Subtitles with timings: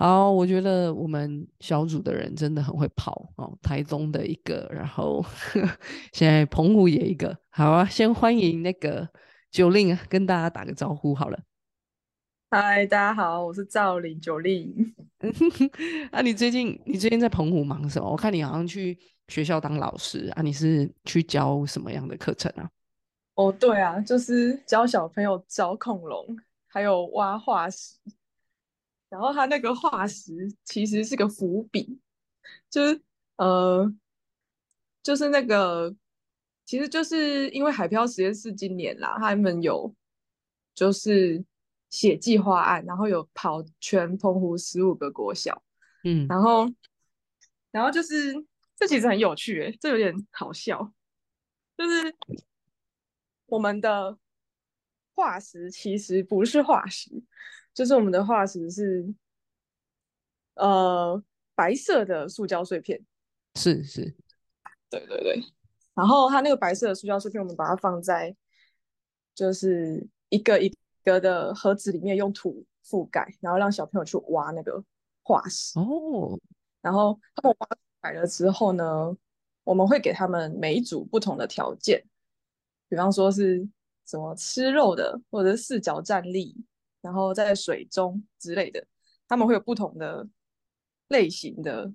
[0.00, 3.58] 好，我觉得我们小组的人真的很会跑哦。
[3.60, 5.24] 台中的一个，然后
[6.14, 7.36] 现在澎湖也一个。
[7.50, 9.08] 好啊，先欢迎那个
[9.50, 11.40] 九令跟大家打个招呼好了。
[12.48, 14.72] 嗨，大家好，我是赵玲九令。
[16.12, 18.08] 啊，你最近你最近在澎湖忙什么？
[18.08, 18.96] 我看你好像去
[19.26, 22.70] 学校当老师啊，你是去教什么样的课程啊？
[23.34, 26.24] 哦，对啊，就是教小朋友找恐龙，
[26.68, 27.96] 还有挖化石。
[29.08, 31.98] 然后他那个化石其实是个伏笔，
[32.68, 33.02] 就是
[33.36, 33.90] 呃，
[35.02, 35.94] 就是那个，
[36.66, 39.94] 其实就是因为海漂实验室今年啦，他们有
[40.74, 41.42] 就是
[41.88, 45.62] 写计划案，然后有跑全澎湖十五个国小，
[46.04, 46.70] 嗯，然后
[47.70, 48.34] 然后就是
[48.76, 50.92] 这其实很有趣诶，这有点好笑，
[51.78, 52.14] 就是
[53.46, 54.18] 我们的
[55.14, 57.10] 化石其实不是化石。
[57.78, 59.14] 就是我们的化石是，
[60.54, 61.22] 呃，
[61.54, 63.00] 白色的塑胶碎片，
[63.54, 64.02] 是是，
[64.90, 65.40] 对对对。
[65.94, 68.34] 然后它那个白色的塑胶碎片，我们把它放在
[69.32, 74.82] 就是一个一个的盒子里面，用土覆盖，然后让小朋友去挖那个
[75.22, 75.78] 化石。
[75.78, 76.36] 哦。
[76.82, 79.16] 然后他们挖出来了之后呢，
[79.62, 82.04] 我们会给他们每一组不同的条件，
[82.88, 83.64] 比方说是
[84.04, 86.56] 什么吃肉的，或者是四脚站立。
[87.00, 88.84] 然后在水中之类的，
[89.26, 90.26] 他们会有不同的
[91.08, 91.92] 类型的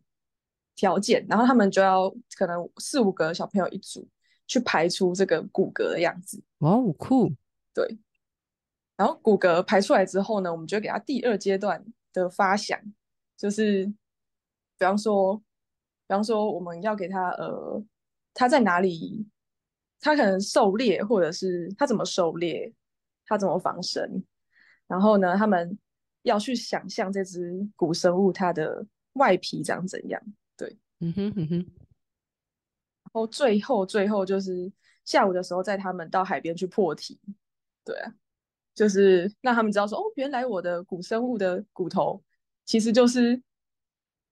[0.75, 4.07] 条件，然后他们就要可能四五个小朋友一组
[4.47, 6.41] 去排出这个骨骼的样子。
[6.59, 7.31] 哇，酷！
[7.73, 7.97] 对。
[8.95, 12.79] 然后骨骼排出来之后呢，我们就给他第二阶段的发想，
[13.35, 13.85] 就是
[14.77, 15.43] 比方说，比
[16.09, 17.83] 方说我们要给他呃，
[18.33, 19.27] 他在哪里，
[19.99, 22.71] 他可能狩猎，或者是他怎么狩猎，
[23.25, 24.23] 他怎么防身。
[24.87, 25.77] 然后呢，他们
[26.23, 30.21] 要去想象这只古生物它的外皮长怎样？
[30.55, 31.57] 对，嗯哼嗯哼。
[33.03, 34.71] 然后最后最后就是
[35.05, 37.19] 下午的时候，在他们到海边去破题，
[37.83, 38.13] 对啊，
[38.73, 42.23] 就是让他们知道说，哦，原来我的古生物的骨头
[42.65, 43.41] 其实就是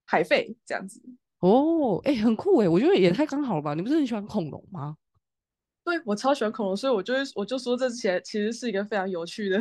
[0.06, 1.02] 海肺这样子。
[1.40, 3.74] 哦，哎，很酷哎，我觉得也太刚好了吧？
[3.74, 4.98] 你不是很喜欢恐龙吗？
[5.84, 9.60] 对，我超喜欢恐龙，所以我就我就说这些其实是一个非常有趣的。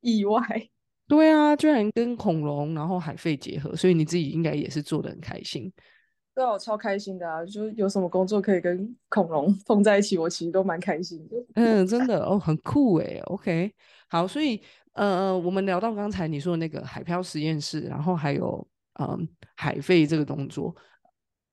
[0.00, 0.40] 意外，
[1.08, 5.72] 对啊，居然跟恐龙然后海废结合，所以你自己应该也是做的很开心。
[6.32, 7.44] 对啊，我超开心的啊！
[7.44, 11.36] 就有什么工作可以跟恐龙 碰在一起，我其实都蛮开心的。
[11.54, 13.18] 嗯，真的哦，很酷哎。
[13.24, 13.72] OK，
[14.08, 14.62] 好，所以
[14.92, 18.66] 呃，我们聊到刚才你说的那个海漂实验室，然后还有
[19.00, 20.74] 嗯海废这个动作，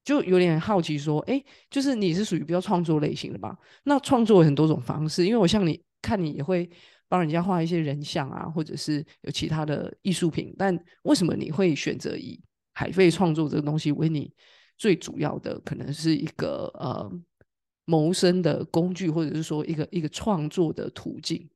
[0.05, 3.57] 就有点好奇说，哎，就是你是属于比较创作类型的吧？
[3.83, 6.69] 那创作有很多种方式，因为我像你看你也会。
[7.09, 12.39] 帮人家画一些人像啊，或者是有其他的艺术品，但为什么你会选择以
[12.73, 14.33] 海费创作这个东西为你
[14.77, 17.11] 最主要的，可能是一个呃
[17.85, 21.49] 谋生的工具，或者是说一个一个创作的途径？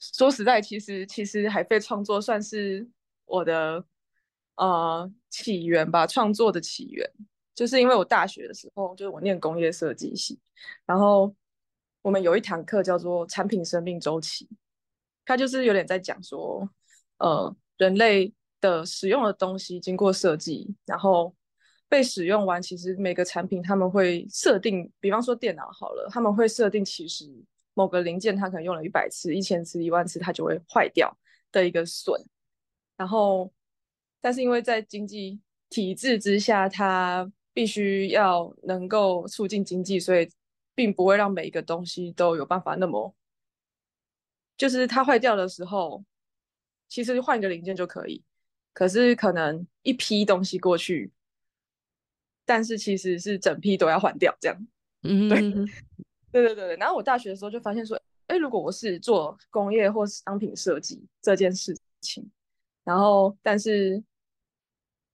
[0.00, 2.88] 说实在，其实其实海费创作算是
[3.26, 3.84] 我的
[4.56, 7.08] 呃起源吧，创作的起源，
[7.54, 10.40] 就是因为我大学的时候，就是我念工业设计系，
[10.86, 11.34] 然后。
[12.04, 14.46] 我们有一堂课叫做产品生命周期，
[15.24, 16.68] 它就是有点在讲说，
[17.16, 21.34] 呃，人类的使用的东西经过设计，然后
[21.88, 27.26] 被使用完，其实每个产品他们会设定，比方说电脑好了，他们会设定其实
[27.72, 31.16] 某个零件它可能用了一百次、一千次、一万次，它就会坏掉
[31.50, 32.22] 的一个损。
[32.98, 33.50] 然后，
[34.20, 35.40] 但是因为在经济
[35.70, 40.28] 体制之下，它必须要能够促进经济，所以。
[40.74, 43.14] 并不会让每一个东西都有办法那么，
[44.56, 46.04] 就是它坏掉的时候，
[46.88, 48.22] 其实换一个零件就可以。
[48.72, 51.12] 可是可能一批东西过去，
[52.44, 54.66] 但是其实是整批都要换掉这样。
[55.02, 55.40] 嗯， 对，
[56.32, 56.76] 对对对对。
[56.76, 57.96] 然后我大学的时候就发现说，
[58.26, 62.28] 哎，如果我是做工业或商品设计这件事情，
[62.82, 64.02] 然后但是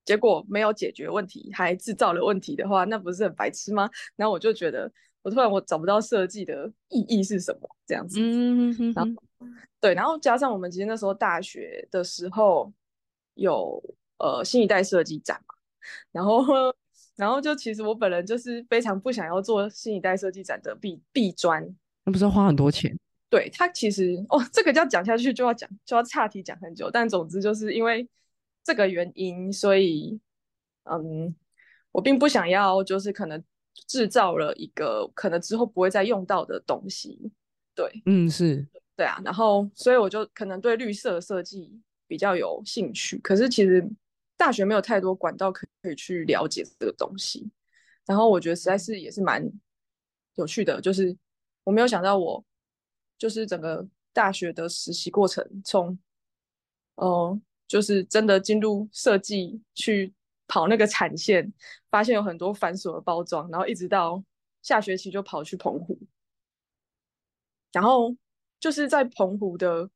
[0.06, 3.90] 结果没有解决问题，还制造了问题的话，那不是很白痴吗？
[4.16, 4.90] 然后我就觉得。
[5.22, 9.22] 我突然我找不到设计的意义是什么这样子，嗯，然后
[9.78, 12.72] 对，然后加上我们其实那时候大学的时候
[13.34, 13.82] 有
[14.18, 15.54] 呃新一代设计展嘛，
[16.10, 16.42] 然后
[17.16, 21.62] 然后就其实我本人就是非常不想要做新一代设计展的壁壁砖，
[22.04, 22.98] 那不是要花很多钱？
[23.28, 28.08] 对，它其实哦这个要讲下去就要讲就要岔题讲很久，但总之就是因为
[28.64, 30.18] 这个原因，所以
[30.84, 31.34] 嗯，
[31.92, 33.44] 我并不想要就是可能。
[33.86, 37.30] 制造了一个可能之后不会再用到的东西，
[37.74, 43.18] 对，嗯，是对啊，然后所以我就可能对绿色设计比较有兴趣。
[43.18, 43.84] 可是其实
[44.36, 47.50] 大学没有太多管道可以去了解这个东西，
[48.06, 49.50] 然后我觉得实在是也是蛮
[50.34, 51.16] 有趣的，就是
[51.64, 52.44] 我没有想到我
[53.18, 55.98] 就是整个大学的实习过程，从
[56.96, 60.12] 哦，就是真的进入设计去
[60.50, 61.52] 跑那个产线，
[61.92, 64.20] 发现有很多繁琐的包装，然后一直到
[64.62, 65.96] 下学期就跑去澎湖，
[67.70, 68.12] 然后
[68.58, 69.88] 就是在澎湖的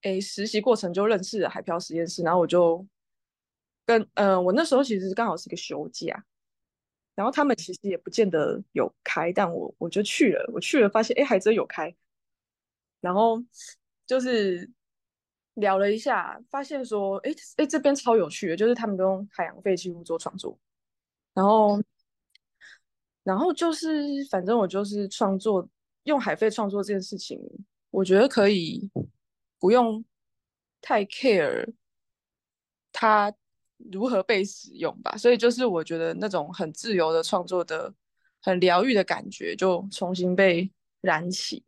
[0.00, 2.86] 诶实习过程就认识了海漂实验室，然后我就
[3.84, 6.24] 跟呃我那时候其实刚好是个休假，
[7.14, 11.94] 然后他们其实也不见得有开，但我我就去了，我去了发现哎还真有开，
[13.02, 13.44] 然后
[14.06, 14.70] 就是
[15.54, 20.58] 聊了一下，发现说哎哎这边超有趣的，就是他们都用海洋废弃物做创作，
[21.34, 21.82] 然后
[23.22, 25.68] 然后就是反正我就是创作。
[26.04, 27.38] 用海费创作这件事情，
[27.90, 28.90] 我觉得可以
[29.58, 30.02] 不用
[30.80, 31.74] 太 care
[32.90, 33.32] 它
[33.92, 35.14] 如何被使用吧。
[35.18, 37.92] 所以就是我觉得那种很自由的创作的、
[38.40, 40.72] 很疗愈的感觉，就重新被
[41.02, 41.62] 燃起。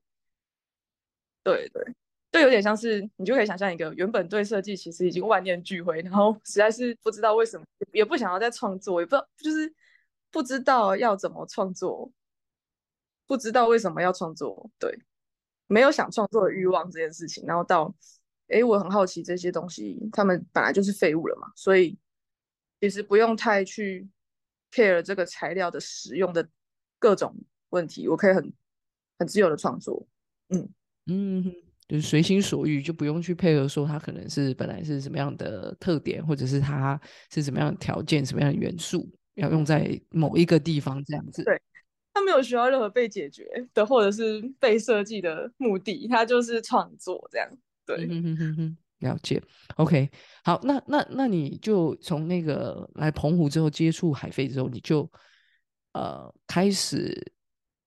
[1.44, 1.94] 对对，
[2.32, 9.72] 就有点像是你就可以想象一个原本对设计其实已经万念俱灰，然后实在是不知道为什么，也不想要再创作，也不知道就是
[10.30, 12.10] 不知道要怎么创作。
[13.24, 14.94] 不知道为什么要创作，对，
[15.66, 17.94] 没有想创作的欲望这件事情，然后到，
[18.48, 21.96] 哎，我很好奇这些东西，他们本来就是废物了嘛，所以
[22.80, 24.06] 其实不用太去
[24.70, 26.46] care 这个材料的使用的
[26.98, 27.34] 各种
[27.70, 28.52] 问题，我可以很
[29.18, 30.06] 很自由的创作，
[30.48, 30.68] 嗯。
[31.06, 31.54] 嗯，
[31.92, 36.98] 就是随心所欲，就不用去配合说它可能是本来是什么样的特点，或者是它
[37.30, 41.60] 是什么样的条件、什么样的元素要用在某一个地方这样子，对。
[42.14, 47.48] 他没有需要任何被解决的，或者是被设计的目的，他就是创作这样。
[47.86, 48.06] 对，
[48.98, 49.42] 了解。
[49.76, 50.10] OK，
[50.44, 55.10] 好，那那那你就从那个来澎湖之后接触海飞之后，你就
[55.92, 57.32] 呃开始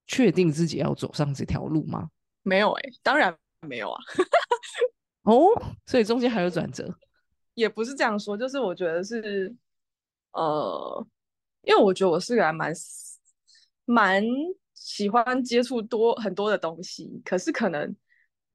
[0.07, 2.09] 确定自己要走上这条路吗？
[2.41, 3.35] 没有哎，当然
[3.65, 4.01] 没有啊。
[5.23, 5.49] 哦，
[5.85, 6.87] 所以中间还有转折？
[7.53, 9.55] 也不是这样说，就是我觉得是
[10.31, 11.07] 呃，
[11.63, 12.73] 因为我觉得我是个还蛮。
[13.87, 14.23] 蛮
[14.73, 17.95] 喜欢接触多很多的东西，可是可能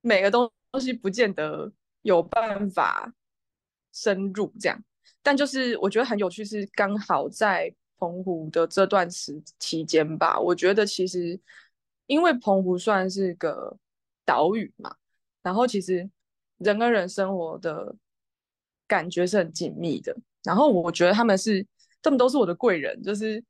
[0.01, 1.73] 每个东东西不见得
[2.03, 3.15] 有办法
[3.93, 4.77] 深入这样。
[5.23, 10.37] 但就是我觉得很有趣，是刚好在澎湖的这段时期间吧。
[10.37, 11.41] 我觉得其实
[12.07, 13.79] 因为澎湖算是个
[14.25, 14.93] 岛屿嘛，
[15.43, 16.09] 然后其实
[16.59, 17.95] 人跟人生活的
[18.87, 20.17] 感觉是很紧密的。
[20.43, 21.67] 然后我觉得他们是
[22.03, 23.43] 他们都是我的贵人，就是。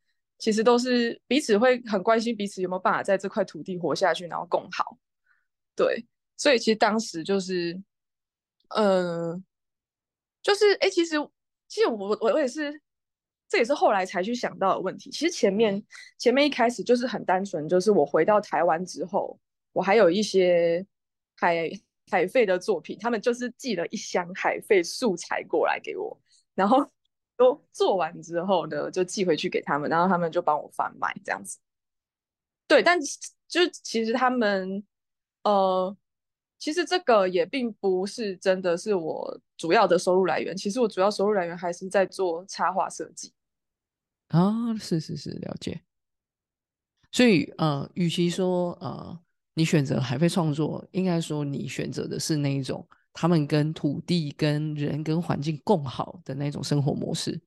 [0.43, 4.97] 其实都是彼此会很关心彼此有没有办法在这块土地活下去，然后共好。
[5.77, 7.79] 对，所以其实当时就是，
[8.69, 9.45] 嗯，
[10.43, 11.17] 就是哎，其实
[11.69, 12.81] 其实我我我也是，
[13.51, 15.11] 这也是后来才去想到的问题。
[15.11, 15.85] 其实前面
[16.17, 19.39] 前面一开始就是很单纯，就是我回到台湾之后，
[19.75, 20.87] 我还有一些
[21.41, 21.71] 海
[22.11, 26.21] 海费的作品，他们就是寄了一箱海费素材过来给我，
[26.55, 26.87] 然后。
[27.41, 31.57] 都做完之后呢，就寄回去给他们，然后他们就帮我贩卖这样子。
[32.69, 33.01] 对，但
[33.49, 34.85] 就其实他们，
[35.45, 35.97] 呃，
[36.59, 40.55] 其实这个也并不是真的是我主要的收入来源。
[40.55, 43.33] 其实我主要收入来源还是在做插画设计。
[44.29, 45.81] 啊，是是是，了解。
[47.11, 49.19] 所以呃，与其说呃，
[49.61, 52.87] 你选择海飞创作，应该说你选择的是那一种。
[53.13, 57.39] 他们跟土地、跟人、跟环境共好的那种生活模式，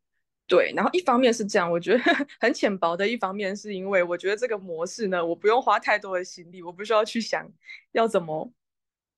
[0.46, 0.72] 对。
[0.76, 2.04] 然后一方面是这样，我觉得
[2.40, 7.50] 很浅薄的；一方面是因为我觉得这个模式呢，我不用花太多的心力，我不需要去想
[7.94, 8.52] 要怎么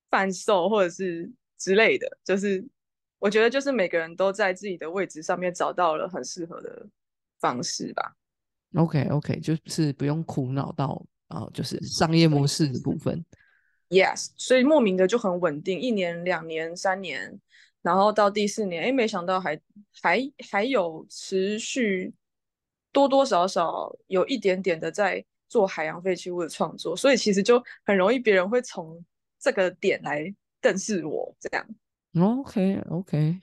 [0.09, 2.07] 贩售或者是之类的。
[2.23, 2.65] 就是
[3.19, 6.87] 我觉得，就是每个人都在自己的位置上面找到了很适合的
[7.39, 8.15] 方式吧。
[8.75, 13.25] OK，OK，就是不用苦恼到啊，就是商业模式的部分。
[13.89, 17.39] Yes，所以莫名的就很稳定，一年、两年、三年，
[17.81, 19.59] 然后到第四年，哎，没想到还
[20.01, 20.19] 还
[20.51, 22.13] 还有持续
[22.91, 29.03] 多多少少有一点点的在做海洋废弃物的创作，所以其实就很容易别人会从
[29.39, 31.67] 这个点来认识我这样。
[32.19, 33.39] OK，OK，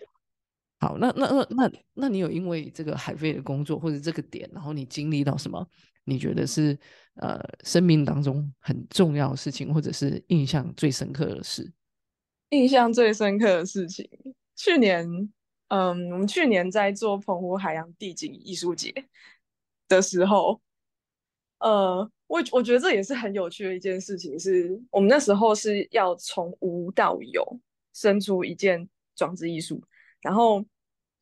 [0.83, 5.65] 好，那那那那那你有因为这个海飞的工作或者这个点，然后你经历到什么？
[6.03, 6.77] 你觉得是
[7.21, 11.73] 呃生命当中很重要的事情，或者是印象最深刻的事？
[12.49, 14.11] 印象最深刻的事情，
[14.57, 15.07] 去年，
[15.69, 18.93] 嗯，我们去年在做澎湖海洋地景艺术节
[19.87, 20.61] 的时候，
[21.61, 27.61] 呃，我我觉得这也是很有趣的一件事情，是我们那时候是要从无到有
[27.93, 29.81] 生出一件装置艺术，
[30.21, 30.65] 然后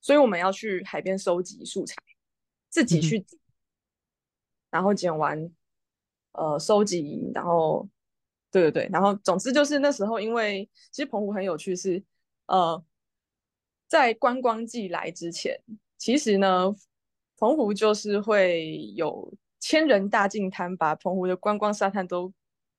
[0.00, 1.95] 所以我们要去海边收集素材，
[2.69, 3.25] 自己去，
[4.71, 5.50] 然后剪完，
[6.33, 7.88] 呃，收集，然后，
[8.50, 12.02] 对对对，然后总之就是那时候，因为其实澎湖很有趣，是
[12.47, 12.83] 呃，
[13.88, 15.61] 在观光季来之前，
[15.99, 16.75] 其实呢，
[17.37, 22.33] 澎湖就是会有千人大净滩，把澎湖的观光沙滩都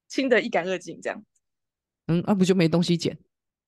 [0.08, 1.24] 清得一干二净，这样。
[2.08, 3.18] 嗯，那不就没东西捡？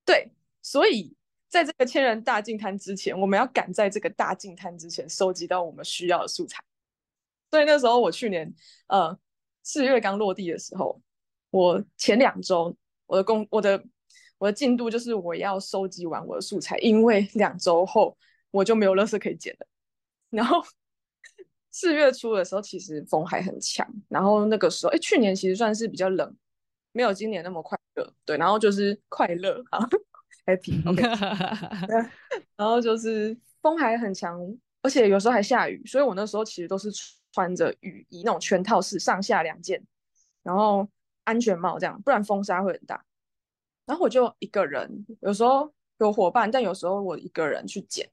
[0.04, 0.32] 对，
[0.62, 1.16] 所以
[1.54, 6.64] 在这个千人大净滩之前，我们要赶在这个大净滩之前收集到我们需要的素材。
[7.52, 8.52] 所以那时候我去年
[8.88, 9.16] 呃
[9.62, 11.00] 四月刚落地的时候，
[11.52, 13.84] 我前两周我的工我的
[14.40, 18.18] 我的进度就是我要收集完我的素材，因为两周后
[18.50, 19.68] 我就没有垃圾可以捡了。
[20.32, 20.60] 然后
[21.70, 26.36] 四月初的时候，其实风还很强，然后那个时候哎，去年其实算是比较冷。
[26.94, 29.88] 没有今年那么快乐，对，然后就是快乐啊
[30.46, 31.02] ，happy，OK，
[32.58, 34.40] 然后就是风还很强，
[34.82, 36.90] 而且有时候还下雨，所以我那时候其实都是
[37.32, 39.82] 穿着雨衣那种全套式，上下两件，
[40.44, 40.88] 然后
[41.24, 43.04] 安全帽这样，不然风沙会很大。
[43.86, 48.10] 然后我就一个人，有时候有伙伴，但有时候我一个人去捡，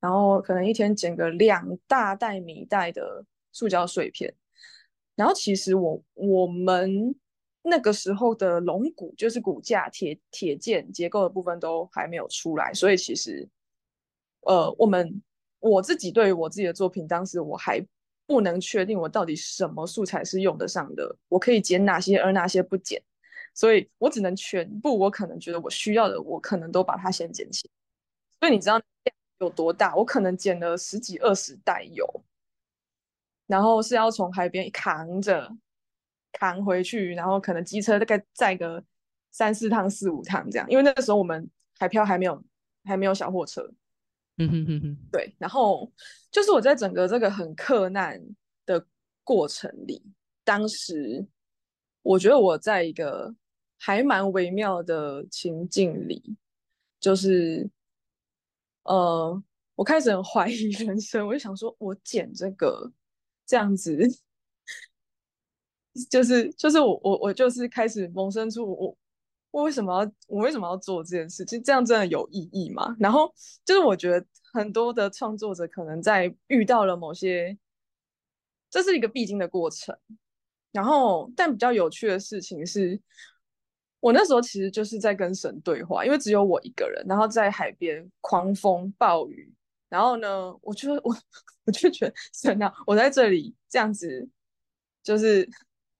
[0.00, 4.34] 然后可能一天捡个两大袋米袋的塑胶碎片，
[5.16, 7.14] 然后其实我我们。
[7.62, 13.46] 那个时候的龙骨就是骨架、铁铁件结构的部分都还没有出来，所以其实，
[14.40, 15.20] 呃，我们
[15.60, 17.84] 我自己对于我自己的作品，当时我还
[18.26, 23.02] 不能确定我到底什么素材是用得上的，我可以剪哪些，而哪些不剪，
[23.54, 27.68] 所以我只能全部我可能觉得我需要的，我可能都把它先剪起。
[28.40, 28.80] 所以你知道
[29.40, 29.94] 有多大？
[29.96, 32.06] 我可能剪了十几二十袋油，
[33.46, 35.54] 然后是要从海边扛着。
[36.32, 38.82] 扛回去，然后可能机车大概载个
[39.30, 42.44] 三四趟、四五趟这样，因为那个时候我们海漂还没有
[42.84, 43.62] 还没有小货车。
[44.36, 45.34] 嗯哼哼哼，对。
[45.38, 45.90] 然后
[46.30, 48.22] 就是我在整个这个很困难
[48.64, 48.86] 的
[49.24, 50.02] 过程里，
[50.44, 51.26] 当时
[52.02, 53.34] 我觉得我在一个
[53.78, 56.36] 还蛮微妙的情境里，
[57.00, 57.68] 就是
[58.84, 59.42] 呃，
[59.74, 62.92] 我开始很怀疑人生，我就想说，我剪这个
[63.44, 63.98] 这样子。
[66.10, 68.96] 就是就是我我我就是开始萌生出我
[69.50, 71.44] 我为什么要我为什么要做这件事？
[71.44, 72.94] 其实这样真的有意义吗？
[73.00, 73.32] 然后
[73.64, 77.58] 就是我觉得很多的创作者可能在遇到了某些，
[78.70, 79.96] 这是一个必经的过程。
[80.70, 83.00] 然后但比较有趣的事情是，
[84.00, 89.52] 我那时候其实就是在跟神对话，因为只有我一个人，然后在海边狂风暴雨，
[89.88, 91.16] 然后呢，我就我
[91.64, 94.28] 我就觉得神啊，我在这里这样子
[95.02, 95.48] 就是。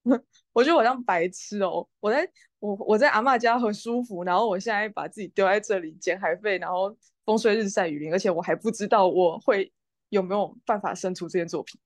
[0.53, 1.87] 我觉得我像白痴哦！
[2.01, 9.73] 我在我我在阿妈家很舒服，然后我现在把自己丢在这里捡海费，然后风吹日晒雨淋，而且我还不知道我会
[10.09, 11.81] 有没有办法生出这件作品。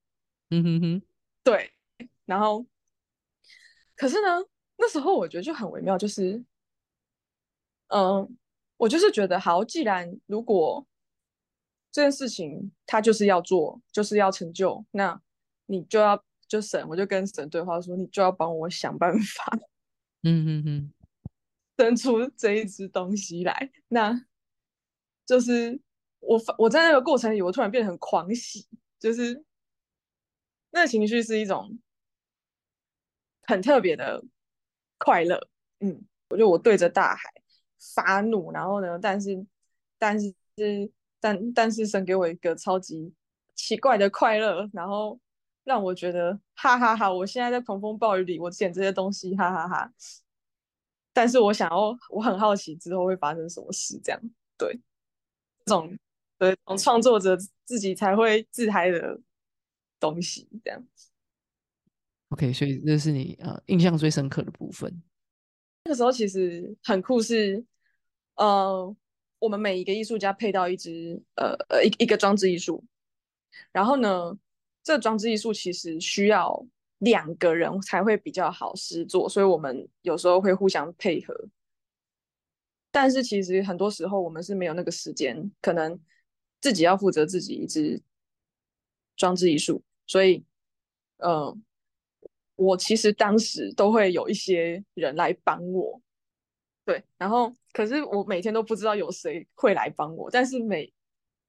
[0.51, 1.03] 嗯哼哼，
[1.43, 1.73] 对。
[2.25, 2.65] 然后，
[3.97, 4.45] 可是呢，
[4.77, 6.43] 那时候我觉得就很微妙，就是，
[7.89, 8.37] 嗯，
[8.77, 10.87] 我就是觉得好，既然如果
[11.91, 15.21] 这件事情他就是要做，就是要成就，那
[15.67, 16.25] 你就要。
[16.53, 19.59] 就神，我就跟神对话说：“你就要帮我想办法，
[20.21, 20.93] 嗯嗯嗯，
[21.79, 24.27] 生出这一只东西来。”那
[25.25, 25.81] 就是
[26.21, 28.69] 我，我在那个过程里，我突然变得很狂喜，
[29.01, 29.43] 就是
[30.73, 31.79] 那情绪是一种
[33.45, 34.23] 很特别的
[34.99, 35.49] 快乐。
[35.81, 37.33] 嗯，我觉得我对着大海
[37.95, 39.47] 发怒，然后呢，但是，
[39.97, 40.35] 但是，
[41.19, 43.15] 但但是神给我一个超级
[43.55, 45.19] 奇怪的快乐，然后。
[45.65, 47.13] 让我觉得哈哈哈！
[47.13, 49.93] 我现在在狂风暴雨里，我捡这些东西，哈哈哈。
[51.13, 54.21] 但是我想要，我很好奇之后会发生什么事，这样
[54.59, 54.75] 对，
[55.65, 55.97] 这种
[56.37, 59.21] 对，创作者自己才会自嗨的
[60.01, 60.85] 东西，这样。
[62.31, 65.03] OK，所以这是你呃印象最深刻的部分。
[65.85, 67.65] 那个时候其实很酷，是
[68.35, 68.97] 呃，
[69.39, 72.83] 我们每一个艺术家配到一支呃呃一一个装置艺术，
[73.71, 74.37] 然后呢。
[74.85, 76.67] 这装置艺术其实需要
[76.99, 81.35] 两个人才会比较好施作，所以我们有时候会互相配合。
[82.91, 85.99] 但是其实很多时候我们是没有那个时间，可能
[86.61, 88.03] 自己要负责自己一支
[89.17, 90.45] 装置艺术，所以，
[91.19, 91.57] 呃，
[92.57, 96.01] 我其实当时都会有一些人来帮我，
[96.85, 100.93] 对，然后可是我每天都不知道有谁会来帮我，但是每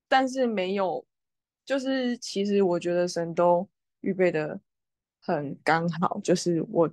[0.08, 1.04] 但是没有。
[1.66, 3.68] 就是其实我觉得神都
[4.02, 4.60] 预备的
[5.22, 6.90] 很刚好，就是我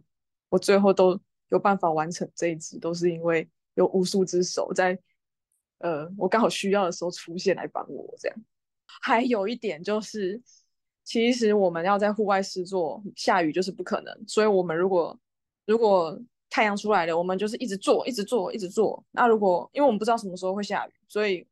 [0.48, 4.98] 我最后都有办法完成这一支，都是因为有无数只手在
[5.78, 8.38] 呃，我刚好需要的时候出现来帮我这样。
[9.02, 10.40] 还有一点就是，
[11.04, 14.24] 其实我们要在户外试做，下雨就是不可能。
[14.26, 15.18] 所以，我们如果
[15.64, 19.02] 如果太阳出来了，我们就是一直做，一直做，一直做。
[19.12, 21.46] 那如果因为我们不知道什么时候会下雨，所以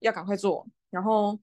[0.00, 0.66] 要赶快做。
[0.90, 1.38] 然后，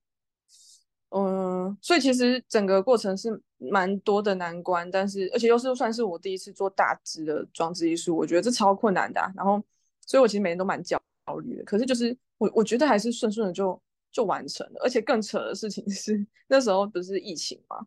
[1.12, 9.22] 嗯，所以其实整个过程是蛮多的难关，但是而且又是算是我第一次做大只的装置艺术，我觉得这超困难的。
[9.36, 9.64] 然后，
[10.06, 11.00] 所以我其实每天都蛮焦
[11.44, 11.64] 虑的。
[11.64, 13.82] 可是就是我我觉得还是顺顺的就。
[14.14, 17.78] 就完成了，而且更扯的事情是，那时候不是疫情吗？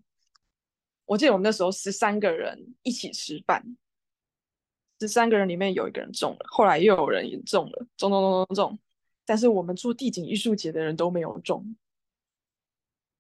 [1.04, 3.62] 我记得我们那时候十三个人一起吃饭，
[4.98, 8.78] 十三个人里面有一个人中了，后来又有人也中了，中中中中中，
[9.26, 11.76] 但是我们做地景艺术节的人都没有中，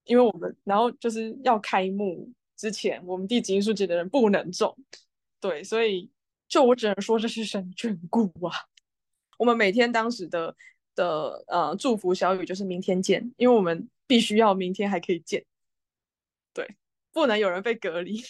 [0.04, 4.76] 因为我们然后就是要开幕之前，我们地景艺术节的人不能中，
[5.40, 6.10] 对，所以
[6.48, 8.52] 就我只能说这是神眷顾啊，
[9.38, 10.56] 我们每天当时的。
[10.96, 15.44] 的呃祝福小雨就是明天见，因为我们必须要明天还可以见，
[16.52, 16.76] 对，
[17.10, 18.22] 不能有人被隔离。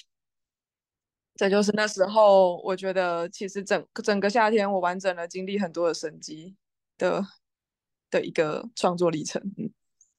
[1.35, 6.57] 这就是那时候我觉得其实整整个夏天我完整的经历很多的神迹
[6.97, 7.23] 的
[8.11, 9.43] 的一个创作历程。
[9.59, 9.71] 嗯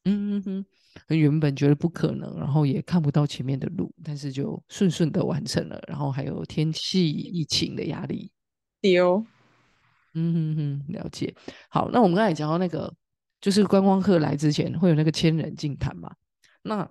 [0.03, 0.65] 嗯嗯，
[1.07, 5.81] 原本觉得不可能，然后也看不到前面的路，但是就顺顺的完成了。
[5.87, 8.31] 然后还有天气疫情的压力，
[8.81, 9.25] 丢。
[10.13, 11.35] 嗯哼哼，了解。
[11.69, 12.93] 好，那我们刚才讲到那个，
[13.41, 16.15] 就是观光客来之前会有那个千人竞谈嘛？
[16.61, 16.89] 那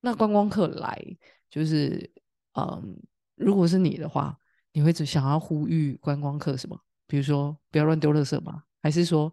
[0.00, 1.00] 那观光客来，
[1.48, 2.10] 就是
[2.54, 3.00] 嗯，
[3.36, 4.36] 如果是你的话，
[4.72, 6.76] 你会想要呼吁观光客什么？
[7.06, 8.64] 比如说不要乱丢垃圾吗？
[8.82, 9.32] 还是说，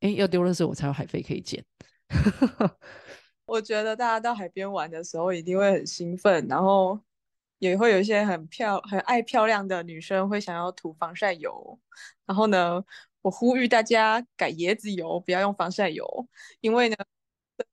[0.00, 1.64] 哎，要丢垃圾我才有海费可以捡？
[3.46, 6.98] 我觉得大家到海边玩的时候一定会很兴奋，然后。
[7.60, 11.76] 也会有一些很漂、很爱漂亮的女生会想要涂防晒油，
[12.24, 12.80] 然后呢，
[13.20, 16.06] 我呼吁大家改椰子油，不要用防晒油，
[16.60, 16.96] 因为呢，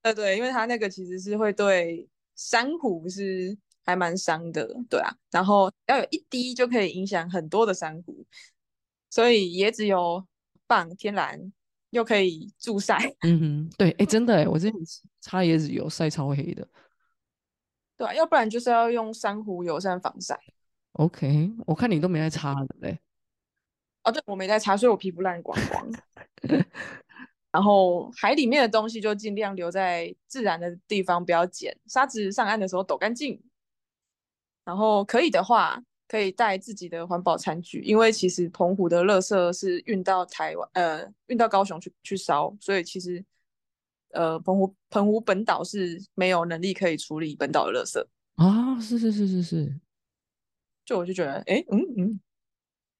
[0.02, 8.26] 对对，因为它那个其实是会对珊瑚是还蛮伤的，对啊，然后要有一滴就可以影响很多的珊瑚，
[9.08, 10.26] 所以椰子油
[10.66, 11.52] 棒天然
[11.96, 14.80] 又可以助晒， 嗯哼，对，哎，真的哎，我之前
[15.20, 16.68] 擦椰子油晒超黑的。
[17.96, 20.38] 对啊，要不然就是要用珊瑚友善防晒。
[20.92, 22.98] OK，我看你都没在擦的嘞。
[24.04, 25.90] 哦，对，我没在擦，所以我皮肤烂光光。
[27.50, 31.74] 然后海里面的东西就尽量留在自然的地方，不要捡。
[31.86, 33.42] 沙子上岸的时候抖干净。
[34.64, 43.24] 然后可以的话，可以带自己的环保餐具，因为其实澎湖的垃圾是运到台湾，呃，运到高雄去去烧，所以其实。
[44.10, 48.02] 呃，澎湖澎湖本岛是没有能力可以处理本岛的垃圾
[48.36, 49.80] 啊，是是是是是，
[50.86, 52.20] 就我就觉得，哎，嗯嗯，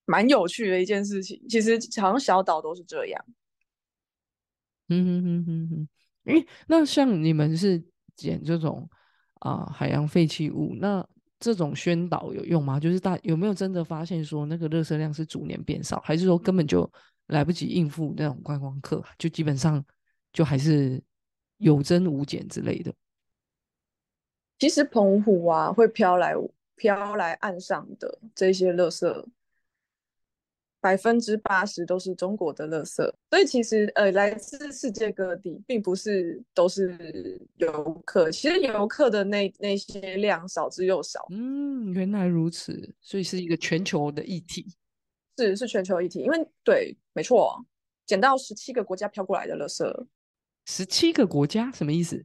[0.05, 1.41] 蛮有趣的一件事情。
[1.49, 3.25] 其实好像小岛都是这样。
[4.89, 5.89] 嗯哼哼哼哼，
[6.25, 7.83] 哎，那像你们是
[8.15, 8.87] 捡这种
[9.35, 12.81] 啊海洋废弃物，那这种宣导有用吗？
[12.81, 16.91] 就是大有没有真的发现说那个垃圾量是逐年变少，还是说根本就
[17.27, 19.85] 来不及应付那种观光客，就基本上？
[20.33, 21.03] 就还是
[21.57, 22.93] 有增无减之类的。
[24.59, 26.35] 其实澎湖啊，会飘来
[26.75, 29.27] 飘来岸上的这些垃圾，
[30.87, 33.13] 百分之八十都是中国的垃圾。
[33.29, 38.31] 所以其实呃，来自世界各地，并不是都是游客。
[38.31, 41.27] 其实游客的那那些量少之又少。
[41.31, 44.65] 嗯，原来如此，所以是一个全球的议题。
[45.37, 47.67] 是是全球议题，因为对，没错，
[48.07, 50.07] 捡到十七个国家飘过来的垃圾。
[50.67, 52.25] 十七个国家什么意思？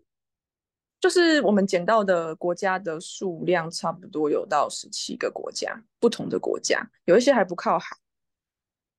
[1.00, 7.97] 就是我们捡到的国家的数量差不多有到十七个国家，不同的国家，有一些还不靠海。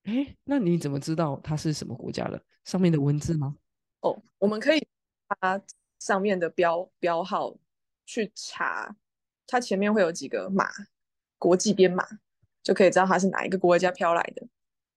[0.03, 2.41] 哎，那你怎么知道它是什么国家的？
[2.65, 3.55] 上面的文字吗？
[4.01, 4.85] 哦，我们可以
[5.27, 5.61] 它
[5.99, 7.55] 上面的标标号
[8.05, 8.95] 去查，
[9.47, 10.69] 它前面会有几个码，
[11.37, 12.05] 国际编码，
[12.61, 14.47] 就可以知道它是哪一个国家飘来的。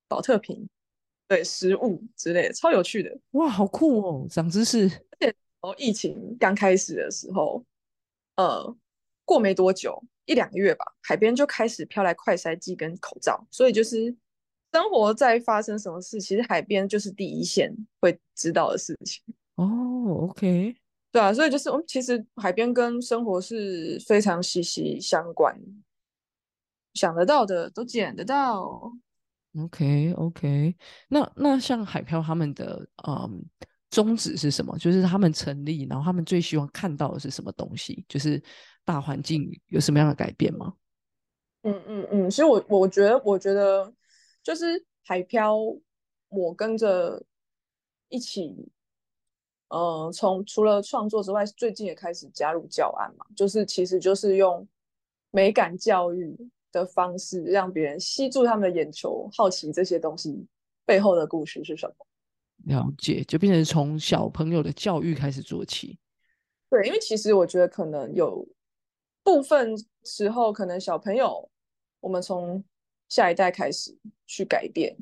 [0.09, 0.69] 保特瓶。
[1.29, 4.85] 对食物之类的，超有趣的哇，好酷哦，长知识。
[5.11, 7.65] 而且哦，疫情刚开始的时候，
[8.37, 8.77] 呃，
[9.25, 14.17] 过没多久，一两个月吧，海边就开始飘来快筛剂跟口罩，所以就是
[14.77, 19.23] 生活在发生什么事，其实海边就是第一线会知道的事情。
[19.55, 20.77] 哦，OK，
[21.11, 25.59] 对啊，所以就是我们其实海边跟生活是非常息息相关，
[26.93, 28.93] 想得到的都捡得到。
[29.59, 30.77] OK，OK，
[31.09, 33.43] 那那像海漂他们的嗯
[33.89, 34.77] 宗旨是什么？
[34.77, 38.05] 就是他们成立，然后他们最希望看到的是什么东西？
[38.07, 38.43] 就是
[38.85, 40.75] 大环境有什么样的改变吗？
[41.63, 43.91] 嗯嗯嗯，其实我我觉得，我觉得
[44.47, 45.57] 就是海漂，
[46.29, 47.21] 我跟着
[48.09, 48.71] 一起，
[49.71, 54.65] 呃，从除了创作之外，最近也开始加入教案嘛，就是其实就是用
[55.33, 56.33] 美感教育
[56.71, 60.47] 的方式，让别人吸住他们的眼球，好奇这些东西
[60.85, 62.07] 背后的故事是什么。
[62.67, 65.99] 了解，就变成从小朋友的教育开始做起。
[66.71, 68.47] 对，因为其实我觉得可能有
[69.25, 71.51] 部分时候，可能小朋友，
[71.99, 72.63] 我们从
[73.09, 74.97] 下一代开始去改变。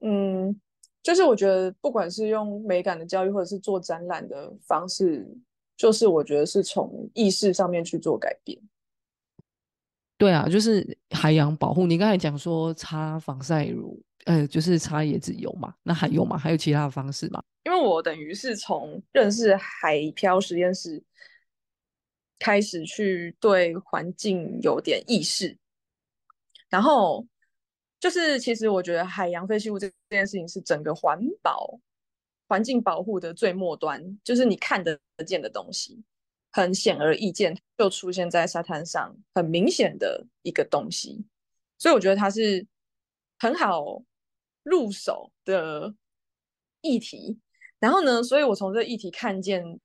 [0.00, 0.60] 嗯，
[1.02, 5.26] 就是我觉得不管是用美感的教育，或者是做展览的方式，
[5.76, 8.60] 就是我觉得是从意识上面去做改变。
[10.18, 11.86] 对啊，就是海洋保护。
[11.86, 16.38] 你刚才讲说擦防晒乳，呃，就是擦椰子油嘛，那还有吗？
[16.38, 17.42] 还有其他的方式吗？
[17.64, 21.02] 因为我等于是从认识海漂实验室
[22.38, 25.56] 开始去对环境有点意识，
[26.72, 27.24] 然后
[28.00, 31.78] 就是其实我觉得海洋废弃物这这件事情是整个环保
[32.48, 36.02] 环境保护的最末端，就是你看得见的东西。
[36.54, 41.24] 很显而易见，就出现在沙滩上，很明显的一个东西，
[41.78, 42.66] 所以我觉得它是
[43.38, 44.02] 很好
[44.62, 45.94] 入手的
[46.82, 47.40] 议题。
[47.78, 49.80] 然后呢，所以我从这议题看见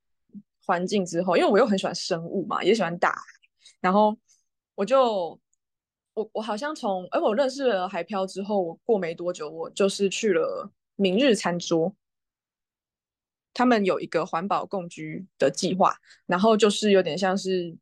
[0.66, 3.24] 环境之后，因为我又很喜欢生物嘛，也喜欢大海，
[3.80, 4.18] 然后
[4.76, 5.40] 我就
[6.18, 11.96] 我我好像从哎，我认识了海漂之后，我过没多久，我就是去了明日餐桌。
[13.54, 17.78] 他们有一个环保共居的计划，然后就是有点像是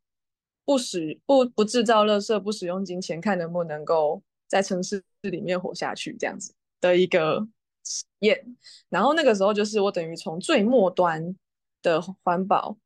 [0.65, 7.47] 不使不不制造垃圾，不使用金钱，看能不能够在城市里面活下去这样子的一个
[7.85, 8.57] 实验。
[8.89, 11.33] 然后那个时候就是我等于从最末端
[11.81, 12.77] 的环保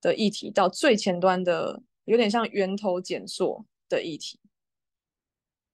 [0.00, 4.38] 的议题，到最前端的有点像源头减塑的议题，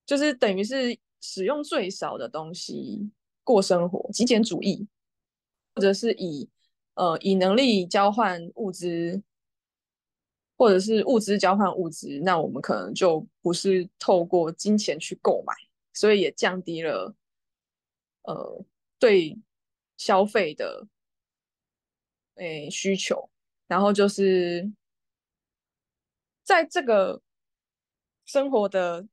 [0.05, 3.09] 就是等于是使用最少的东西
[3.43, 4.87] 过生活，极简主义。
[5.77, 6.49] 或者是以
[6.93, 9.21] 呃以能力交换物资，
[10.55, 15.53] 或者是物资交换物资，那我们可能就不是透过金钱去购买，
[15.91, 17.13] 所以也降低了
[18.21, 18.65] 呃
[18.97, 19.37] 对
[19.97, 20.87] 消费的
[22.35, 23.29] 诶需求。
[23.67, 24.71] 然后就是
[26.41, 27.21] 在这个
[28.23, 29.05] 生活的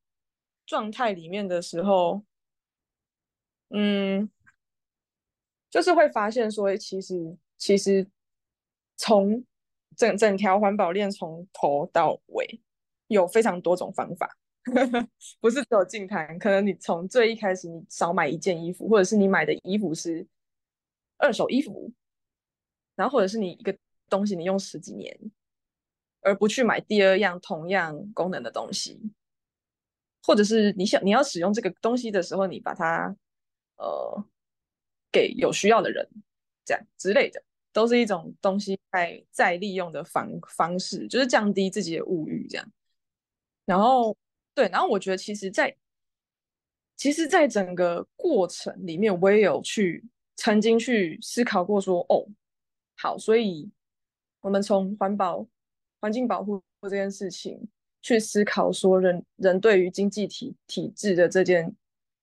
[0.66, 2.22] 状态里面的时候，
[3.70, 4.30] 嗯。
[5.70, 8.06] 就是会发现说，其实其实
[8.98, 9.42] 从
[9.96, 12.60] 整整条环保链从头到尾
[13.06, 14.36] 有非常多种方法，
[15.40, 16.38] 不是只有净滩。
[16.38, 20.26] 可能你从最一开始你少买一件衣服，或者是你买的衣服是
[21.16, 21.90] 二手衣服，
[22.94, 23.74] 然后或者是你一个
[24.10, 25.18] 东西你用十几年，
[26.20, 29.00] 而不去买第二样同样功能的东西，
[30.22, 33.14] 或者是你想你要使用这个东西的时候，你把它
[33.76, 34.24] 呃。
[35.14, 36.08] 给有需要的人，
[36.64, 42.66] 这样之类的，都是一种东西在再利用的方方式，就是降低自己的物欲这样。
[43.66, 44.16] 然后，
[44.54, 45.76] 对，然后我觉得其实，在
[46.96, 50.02] 其实，在整个过程里面，我也有去
[50.36, 52.26] 曾经去思考过，说，哦，
[52.96, 53.70] 好，所以
[54.40, 55.46] 我们从环保、
[56.00, 57.68] 环境保护这件事情
[58.02, 61.74] 去思考，说人人对于经济体体制的这件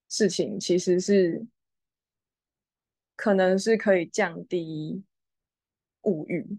[0.08, 1.44] 事情，其实是。
[3.22, 5.04] 可能是可以降低
[6.04, 6.56] 物欲，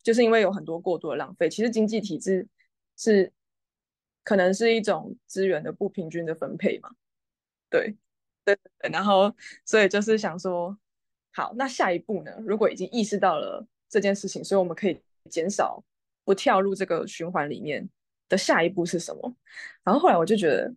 [0.00, 1.48] 就是因为有很多过度的浪费。
[1.48, 2.46] 其实经济体制
[2.96, 3.32] 是
[4.22, 6.90] 可能是一种资源的不平均的分配嘛？
[7.68, 7.96] 对，
[8.44, 8.92] 对对。
[8.92, 9.34] 然后，
[9.64, 10.78] 所以就是想说，
[11.32, 12.30] 好，那下一步呢？
[12.46, 14.96] 如果已经意识到了这件事情，所以我们可以
[15.28, 15.82] 减少
[16.22, 17.90] 不跳入这个循环里面
[18.28, 19.36] 的下一步是什么？
[19.82, 20.74] 然后后来我就觉得，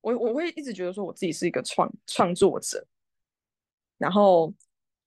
[0.00, 2.86] 我我会一直觉得说，我自己是一个创创作者。
[3.96, 4.52] 然后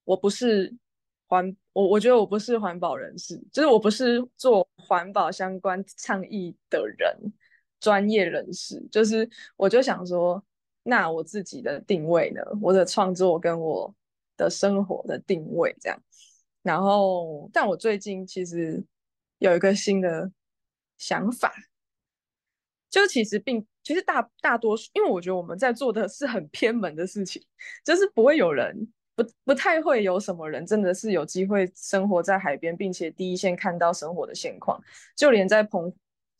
[0.05, 0.73] 我不是
[1.27, 7.33] 环，我我觉得我不是环保人士，就是我不是做环保相关倡议的人，
[7.79, 8.81] 专业人士。
[8.89, 10.41] 就是我就想说，
[10.83, 12.41] 那我自己的定位呢？
[12.61, 13.93] 我的创作跟我
[14.37, 16.01] 的生活的定位这样。
[16.63, 18.83] 然后，但我最近其实
[19.39, 20.31] 有一个新的
[20.97, 21.53] 想法，
[22.89, 23.65] 就其实并。
[23.83, 27.41] 其实大大多数，因为我觉得我们在做的是很偏门的事情，
[27.85, 34.77] 就是不会有人不不太会有什么人真的是有机会生活在海边，并且第一线看到生活的现况。
[35.15, 35.89] 就连在澎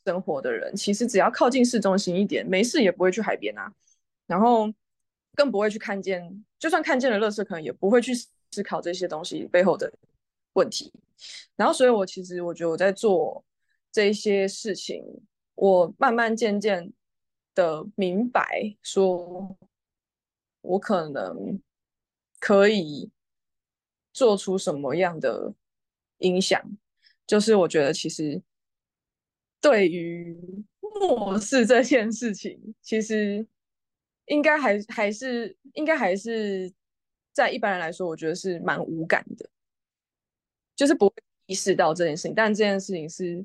[0.04, 3.72] 生活的人，其实只要靠近市中心一点，没事也不会去海边啊。
[4.26, 4.70] 然后
[5.34, 9.90] 更不会去看见，就算看见了乐色，可能也不会去思考这些东西背后的
[10.52, 10.92] 问题。
[11.56, 13.42] 然后，所以我其实我觉得我在做
[13.92, 15.04] 这些事情，
[15.56, 16.94] 我慢慢渐渐。
[17.58, 19.58] 的明白，说
[20.62, 21.60] 我可能
[22.40, 23.10] 可以
[24.14, 25.56] 做出什么样的
[26.20, 26.62] 影响。
[27.26, 28.40] 就是我觉得其实
[29.60, 30.38] 对于
[30.80, 33.48] 漠视这件事情，其实
[34.28, 36.72] 应该还还是应该还是
[37.34, 39.50] 在一般人来说，我觉得是蛮无感的，
[40.76, 41.16] 就是不会
[41.48, 42.36] 意识到这件事情。
[42.36, 43.44] 但这件事情是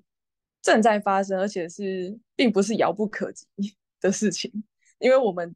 [0.63, 3.47] 正在发生，而且是并不是遥不可及
[4.01, 4.51] 的事情。
[4.99, 5.55] 因为我们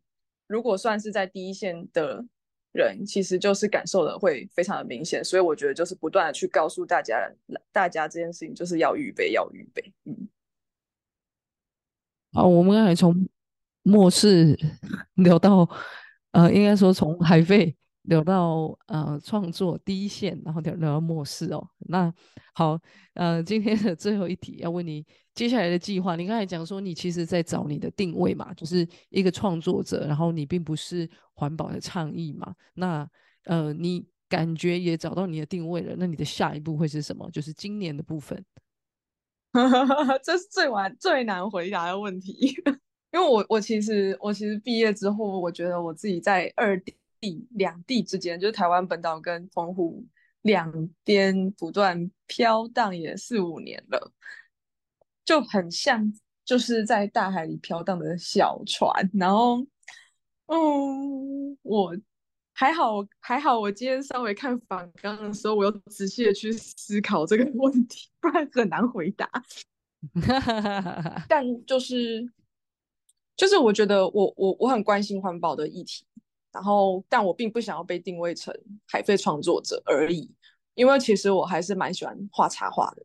[0.49, 2.25] 如果算是在第一线的
[2.73, 5.25] 人，其实就是感受的会非常的明显。
[5.25, 7.31] 所以我觉得就是不断的去告诉大家，
[7.73, 9.93] 大家这件事情就是要预备，要预备。
[10.05, 10.29] 嗯。
[12.33, 13.29] 好，我们刚才从
[13.83, 14.59] 末世
[15.15, 15.69] 聊到，
[16.33, 17.75] 呃，应该说从海费
[18.07, 21.69] 聊到呃创作第一线，然后聊聊到末世哦。
[21.89, 22.13] 那
[22.55, 22.79] 好，
[23.15, 26.17] 呃，今天的最后一题要问你接下来的计划。
[26.17, 32.55] 你刚才讲说你其实在找你的定位嘛，就是一个创作者，然后你并不是环保的倡议嘛。
[32.75, 33.09] 那
[33.45, 37.31] 呃，你感觉也找到你的定位了，那你的下一步会是什么？
[37.31, 38.45] 就是今年的部分。
[40.23, 42.55] 这是最晚最难回答的问题，
[43.13, 46.79] 因为我我其实我其实毕业之后，我觉得我自己在二
[47.21, 50.05] 地两地之间，就是台湾本岛跟澎湖
[50.43, 54.13] 两边不断飘荡也四五年了，
[55.25, 56.13] 就很像
[56.45, 59.11] 就是在大海里飘荡的小船。
[59.15, 59.61] 然后，
[60.47, 61.97] 嗯，我。
[62.59, 69.31] 还好，还好，我今天稍微看反纲的时候，我有仔细的去思考这个问题， 不然很难回答。
[71.29, 72.27] 但就是，
[73.37, 76.06] 就是我觉得我我我很关心环保的议题，
[76.57, 78.51] 然后但我并不想要被定位成
[78.89, 80.35] 海费创作者而已，
[80.75, 83.05] 因为其实我还是蛮喜欢画插画的。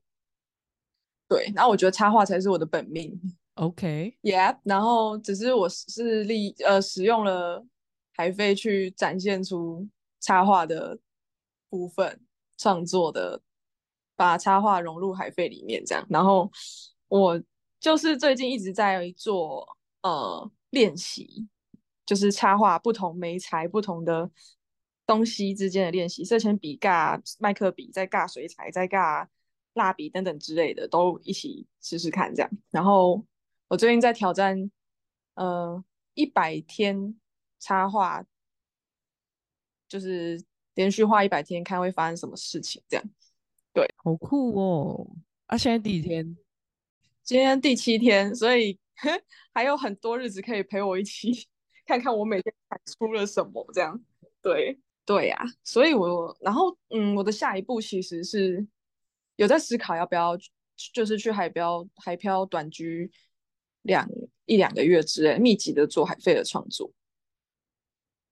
[1.28, 3.20] 对，然后我觉得插画才是我的本命。
[3.56, 7.66] OK，Yeah，然后只是我是利呃使用了。
[8.14, 9.88] 海飞去展现出
[10.20, 11.00] 插画的
[11.70, 12.20] 部分
[12.58, 13.42] 创作的，
[14.16, 16.06] 把插画融入海费里面，这样。
[16.08, 16.52] 然后
[17.08, 17.42] 我
[17.80, 19.66] 就是最近一直在做
[20.04, 21.48] 呃练习，
[22.12, 24.30] 就是插画不同媒材不同的
[25.08, 29.26] 东西之间的练习，色铅笔尬麦克笔，再尬水彩，再尬
[29.76, 32.52] 蜡笔等等之类的，都一起试试看这样。
[32.72, 33.26] 然后
[33.70, 34.70] 我最近在挑战
[35.36, 35.82] 呃
[36.16, 37.16] 一百天。
[37.64, 38.26] 插画
[39.88, 40.44] 就是
[40.74, 42.82] 连续画一百天，看会发生什么事情。
[42.90, 43.06] 这样，
[43.72, 45.08] 对，好酷哦！
[45.46, 46.36] 啊，现在第几天？
[47.22, 48.80] 今天第七天，所以
[49.54, 51.48] 还有很多日子可以陪我一起
[51.92, 53.68] 看看我每天产出了什么。
[53.74, 54.00] 这样，
[54.42, 55.38] 对，对呀。
[55.62, 58.66] 所以我，然后，嗯，我的下一步其实是
[59.36, 60.38] 有在思考要不要，
[60.94, 63.12] 就是去海漂海漂短居
[63.82, 64.08] 两
[64.46, 66.90] 一两个月之类，密集的做海费的创作。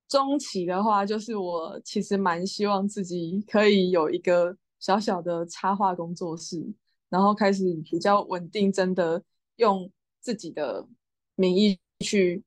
[0.08, 6.66] 中期的话，就是我其实蛮希望自己可以有一个小小的插画工作室，
[7.10, 9.22] 然后开始比较稳定，真的
[9.58, 9.92] 用
[10.22, 10.88] 自己的
[11.36, 12.42] 名义去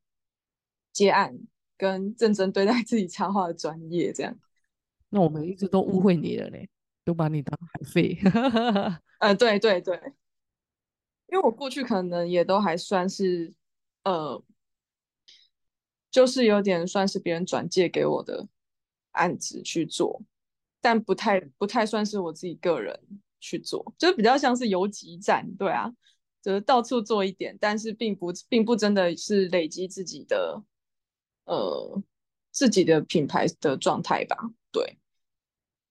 [0.93, 1.39] 接案，
[1.77, 4.39] 跟认真对待自己插画的专业，这样。
[5.09, 6.69] 那我们一直都误会你了嘞，
[7.05, 8.19] 都把你当海费。
[9.19, 9.97] 呃，对对对，
[11.29, 13.53] 因为我过去可能也都还算是，
[14.05, 14.43] 呃。
[16.11, 18.47] 就是有点算是别人转借给我的
[19.13, 20.21] 案子去做，
[20.79, 23.01] 但不太不太算是我自己个人
[23.41, 25.91] 去做，就是比较像是游击战，对啊，
[26.43, 30.63] 就是到处做一点，但是并不并不真的是累积自己的
[31.45, 32.03] 呃
[32.51, 34.37] 自己的品牌的状态吧，
[34.71, 34.99] 对，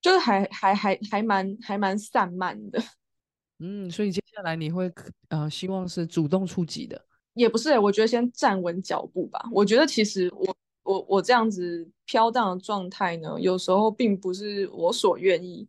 [0.01, 2.81] 就是还还还还蛮还蛮散漫的，
[3.59, 4.91] 嗯，所以接下来你会
[5.29, 7.05] 呃希望是主动出击的。
[7.33, 9.41] 也不是，我觉得先站稳脚步吧。
[9.53, 15.65] 我觉得其实我我我这样子飘荡的状态呢，有时候并不是我所愿意，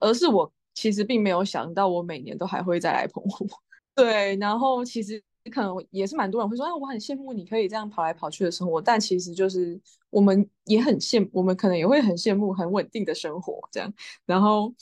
[0.00, 3.48] 而是我其实并没有想到我每年都还会再来澎湖。
[3.94, 13.92] 对，然后其实可能也是蛮多人会说，哎，我很羡慕你可以这样跑来跑去的生活，但其实就是我们也很羡，我们可能也会很羡慕很稳定的生活这样。
[14.24, 14.72] 然后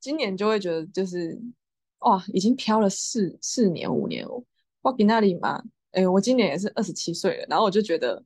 [0.00, 1.38] 今年就会觉得就是，
[2.00, 4.42] 哇，已经飘了四四年五年哦。
[4.82, 8.22] 我给那里嘛，哎，我今年也是二十七岁了，然后我就觉得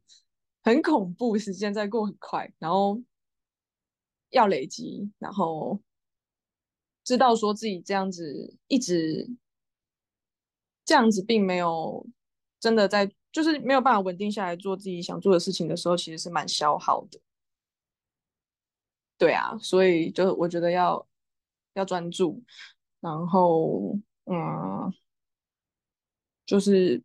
[0.62, 3.00] 很恐怖，时间在过很快，然后
[4.30, 5.80] 要累积，然后
[7.04, 9.30] 知道说自己这样子一直
[10.88, 12.06] 这样子，并没有
[12.58, 17.20] 真的在，就是没有办法稳定下来做自己想做的事情的时候，其实是蛮消耗的。
[19.18, 21.06] 对啊，所以就我觉得要
[21.74, 22.42] 要专注，
[23.00, 24.90] 然后嗯。
[26.46, 27.02] 就是，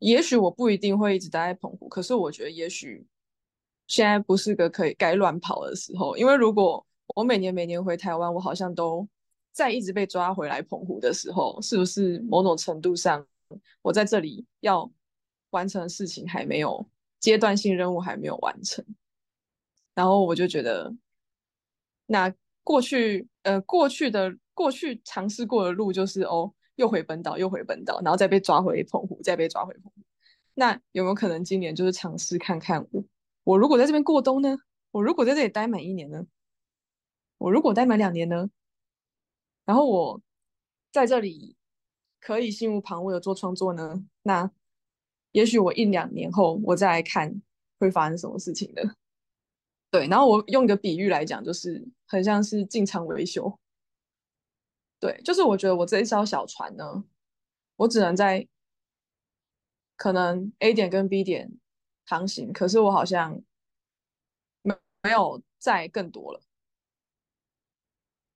[0.00, 3.06] 也许我不一定会一直待在澎湖，可是我觉得也许
[3.86, 9.08] 现在不是个可以该乱跑的时候，因为如果我每年每年回台湾，我好像都
[9.56, 13.26] 在一直被抓回来澎湖的时候，是不是某种程度上，
[13.80, 14.92] 我在这里要
[15.48, 16.86] 完成的事情还没有
[17.18, 18.84] 阶段性任务还没有完成，
[19.94, 20.94] 然后我就觉得，
[22.04, 30.02] 那过去呃过去的过去尝试过的路就是哦，又回本岛又回本岛，然后再被抓回澎湖，再被抓回澎湖。
[30.52, 33.02] 那有没有可能今年就是尝试看看我？
[33.44, 34.58] 我如果在这边过冬呢？
[34.90, 36.26] 我如果在这里待满一年呢？
[37.38, 38.50] 我如果待满两年呢？
[39.66, 40.22] 然后我
[40.90, 41.54] 在这里
[42.18, 44.02] 可以心无旁骛的做创作呢？
[44.22, 44.50] 那
[45.32, 47.42] 也许我一两年后我再来看
[47.78, 48.96] 会发生什么事情的。
[49.90, 53.58] 对，然后我用一个比喻来讲，就是很像是进场维修。
[54.98, 57.04] 对，就是我觉得我这一艘小船呢，
[57.76, 58.48] 我只能在
[59.96, 61.52] 可能 A 点跟 B 点。
[62.08, 63.42] 航行，可是我好像
[64.62, 66.40] 没没有载更多了，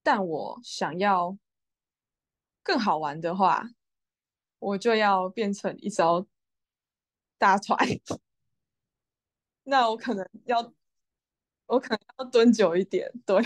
[0.02, 1.36] 但我想要
[2.62, 3.68] 更好玩的话，
[4.58, 6.26] 我就要变成一艘
[7.38, 7.78] 大船，
[9.64, 10.72] 那我可能要
[11.66, 13.42] 我可能要蹲久一点，对，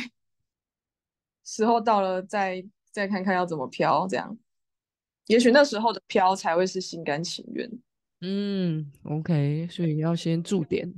[1.44, 4.38] 时候到了再再看看要怎么漂，这样，
[5.26, 7.70] 也许那时候的漂才会是心甘情愿。
[8.20, 10.90] 嗯，OK，所以要先驻点。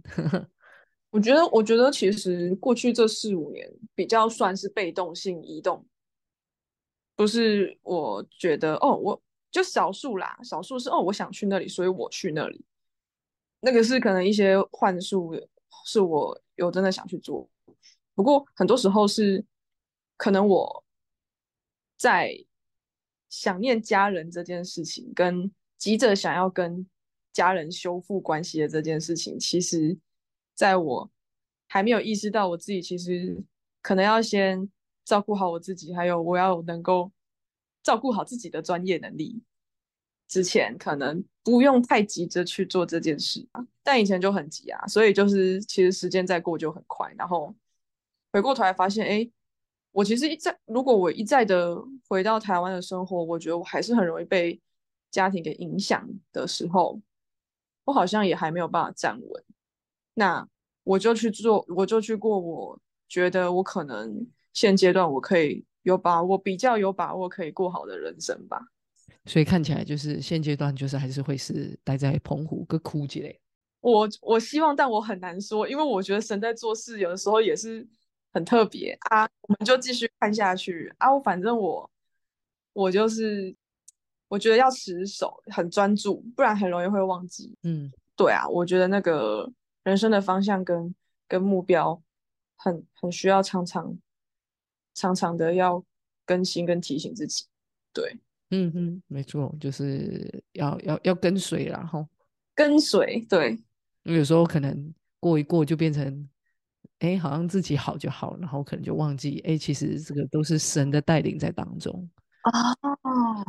[1.16, 5.82] 我觉得，我觉得其实过去这四五年比较算是被动性移动，
[7.14, 12.62] 不是我觉得哦，我就少数啦，少数是哦，我想去那里，所以我去那里。
[13.60, 15.34] 那个是可能一些幻术，
[15.86, 17.48] 是我有真的想去做。
[18.14, 19.42] 不过很多时候是
[20.18, 20.84] 可能我
[21.96, 22.44] 在
[23.30, 26.86] 想念家人这件事情，跟急着想要跟。
[27.32, 29.94] 家人修复关系的这件事情，其实
[30.56, 31.08] 在我
[31.68, 33.40] 还没有意识到我自己其实
[33.80, 34.68] 可能要先
[35.04, 37.12] 照顾好我自己，还有我要能够
[37.82, 39.40] 照顾好自己的专业能力
[40.26, 43.64] 之前，可能不用太急着去做这件事啊。
[43.84, 47.14] 但以前就很急啊，所以就是其实时间再过就很快。
[47.16, 47.54] 然后
[48.32, 49.30] 回过头来发现，哎，
[49.92, 51.76] 我其实一再如果我一再的
[52.08, 54.60] 回到台湾的生活，我觉得我还是很容易被
[55.10, 57.00] 家庭给影响的时候。
[57.84, 59.44] 我好像也还没有办法站稳，
[60.18, 60.48] 那
[60.82, 62.38] 我就去做，我就去过。
[62.38, 68.58] 我觉得我可能现阶段我可以有把握，比较有把握可以过好的人生吧。
[69.26, 73.38] 所以看起来就是现阶段就是还是会是待在澎湖个枯竭。
[73.80, 77.86] 我我希望，但我很难说，因为我觉得神在做事有的时候也是
[78.32, 79.28] 很特别啊。
[79.42, 81.14] 我们就继续看下去啊。
[81.14, 81.90] 我反正我
[82.72, 83.54] 我就是。
[84.28, 87.56] 我觉得要持守，很专注，不然很容易会忘记。
[87.62, 89.48] 嗯，对啊，我觉得那个
[89.86, 90.92] 人生的方向跟
[91.28, 92.02] 跟目标，
[92.56, 93.96] 很很需要常常
[94.94, 95.80] 常常的要
[96.24, 97.44] 更新跟提醒自己。
[97.92, 98.18] 对，
[98.50, 102.04] 嗯嗯，没错，就是要要要跟随，然后
[102.52, 103.24] 跟随。
[103.28, 103.56] 对，
[104.02, 106.28] 有时候可能过一过就变成，
[106.98, 112.10] 哎，好像自己好就好，然后可能就忘记，哎，其实这个都是神的带领在当中。
[112.42, 113.44] 哦。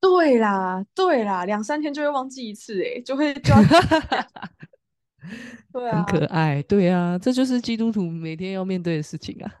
[0.00, 3.58] 对啦，对啦，两三天就会忘记一次，哎，就会就要，
[5.72, 9.54] 对啊，很可爱，对啊，这就是基督徒每天要面对的事情啊。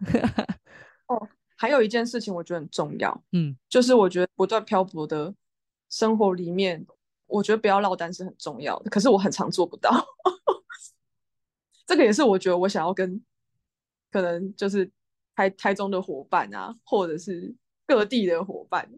[1.08, 5.34] 哦，还有一件事情我觉得很重要，嗯，就是我觉得不断漂泊的
[5.88, 6.86] 生活里面，
[7.26, 10.06] 我觉得不要落单是很重要的，可是我很常做不到。
[11.86, 13.22] 这个也是我觉得我想要跟
[14.10, 14.90] 可能就是
[15.34, 17.54] 台台中的伙伴啊，或者是
[17.86, 18.88] 各地的伙伴。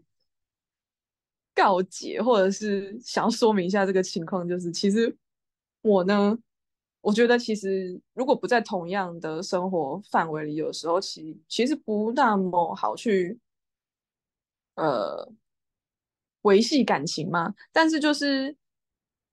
[1.52, 5.14] 告解，或者是想要说明一下这个情况，就是其实
[5.82, 6.38] 我呢，
[7.00, 13.38] 我觉得其实如果不在同样的生活范围里，有时候其其实不那么好去
[14.74, 15.32] 呃
[16.42, 17.54] 维系感情嘛。
[17.72, 18.56] 但是就是，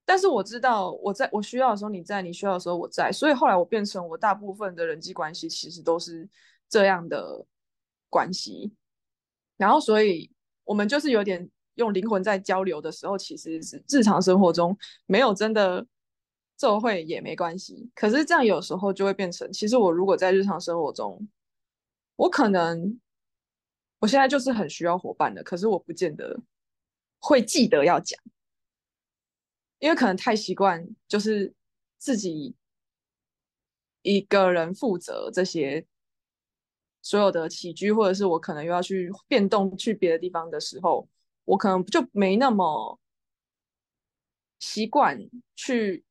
[0.06, 6.28] 但是我知道我在我需要的时候你在，你需要的时候我在，所以后来我变成我大部分的人际关系其实都是
[6.70, 7.46] 这样的
[8.10, 8.72] 关系，
[9.58, 10.32] 然后所以
[10.64, 11.50] 我们就是有点。
[11.78, 14.76] 用灵魂在交流的时候，其实是日常生活中
[15.06, 15.86] 没有真的
[16.58, 17.90] 奏会也没关系。
[17.96, 21.26] 可是这样有时候就会变成，其实我如果在日常生活中，
[22.16, 23.00] 我可能
[24.00, 26.42] 我现在就是很需要伙伴的，可是我不见得
[27.20, 28.20] 会记得要讲，
[29.80, 31.54] 因为可能太习惯就是
[31.98, 32.56] 自己
[34.02, 35.86] 一个人负责这些
[37.02, 41.08] 所有的起居，或者是我可能又要去变动去别的地方的时候。
[41.48, 43.00] 我可能就没那么
[44.60, 45.18] 习惯
[45.56, 46.04] 去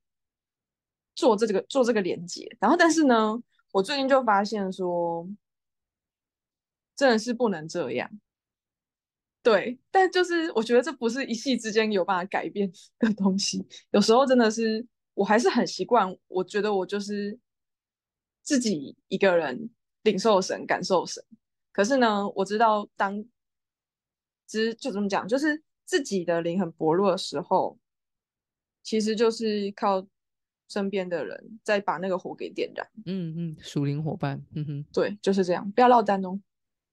[1.17, 2.47] 做这个做这个连接。
[2.61, 3.41] 然后，但是呢，
[3.73, 5.27] 我最近就发现说，
[6.95, 8.09] 真的是不能这样。
[9.41, 13.65] 对，但就是我觉得这不是一夕之间有办法改变的东西。
[13.91, 16.15] 有时候真的是，我还是很习惯。
[16.27, 17.39] 我觉得我就是
[18.43, 19.69] 自己一个人
[20.03, 21.23] 领受神、感受神。
[21.71, 23.23] 可是呢，我知道当，
[24.45, 27.79] 其实就这么讲，就是自己的灵很薄弱的时候，
[28.83, 30.05] 其实就是靠
[30.67, 32.87] 身边的人再把那个火给点燃。
[33.05, 36.39] 嗯嗯，属灵伙伴，嗯哼，对，就是这样，不要落单哦。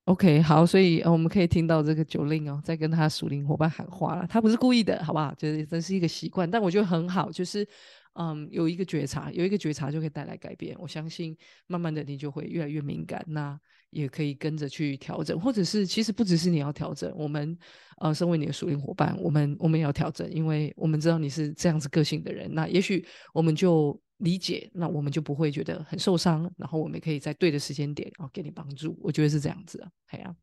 [0.05, 4.27] OK，好，所以呃，我们可以听到这个九令哦，在跟他属灵伙伴喊话了。
[4.27, 5.33] 他不是故意的，好不好？
[5.35, 7.67] 就是这是一个习惯，但我觉得很好，就是
[8.13, 10.77] 嗯，有一个觉察，有一个觉察就可以带来改变。
[10.79, 11.35] 我相信，
[11.67, 13.59] 慢慢的你就会越来越敏感，那
[13.95, 17.57] 也可以跟着去调整，或者是其实不只是你要调整，我们
[17.99, 23.99] 呃，身为你的属灵伙伴，我们我们也要调整，因为我们知道你是这样子个性的人，那也许我们就。
[24.19, 28.97] 理解，那我们就不会觉得很受伤，然后我们可以在对的时间点，然后给你帮助。
[29.03, 30.35] 我觉得是这样子啊，哎呀，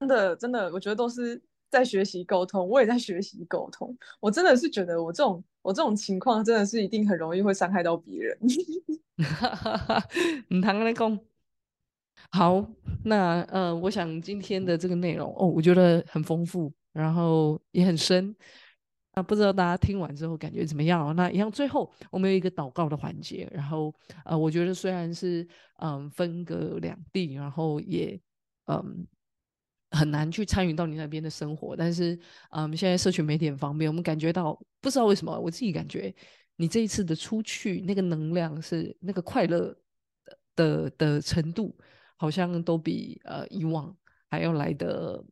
[0.00, 3.96] 真的真的，我觉得都是在学习沟通，我也在学习沟通。
[4.18, 8.36] 我真的是觉得我这种我这种情况真的是一定很容易会伤害到别人。
[10.48, 11.27] 你谈个工。
[12.30, 12.64] 好，
[13.04, 18.34] 那呃，我想今天的这个内容哦，我觉得很丰富，然后也很深。
[19.14, 21.16] 那不知道大家听完之后感觉怎么样？
[21.16, 23.50] 那一样，最后我们有一个祷告的环节。
[23.52, 23.92] 然后，
[24.24, 25.44] 呃，我觉得虽然是
[25.80, 28.20] 嗯分隔两地，然后也
[28.66, 29.04] 嗯
[29.90, 32.16] 很难去参与到你那边的生活，但是
[32.50, 36.14] 嗯现在社群媒体很方便，我们感觉到不知道为什么，我自己感觉
[36.56, 39.76] 你这一次的出去那个能量是那个快乐
[40.54, 41.76] 的的程度，
[42.18, 43.96] 好像都比呃以往
[44.28, 45.24] 还要来的。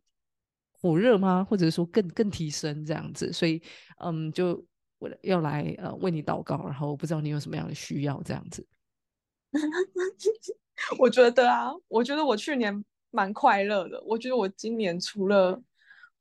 [0.79, 1.43] 火热吗？
[1.43, 3.61] 或者说更更提升这样子，所以
[3.99, 4.63] 嗯，就
[4.99, 8.65] 我要来呃为你祷告，然后不知道你有什么样的需要这样子。
[11.01, 14.01] 我觉得啊，我觉得我去年蛮快乐的。
[14.05, 15.61] 我觉得我今年除了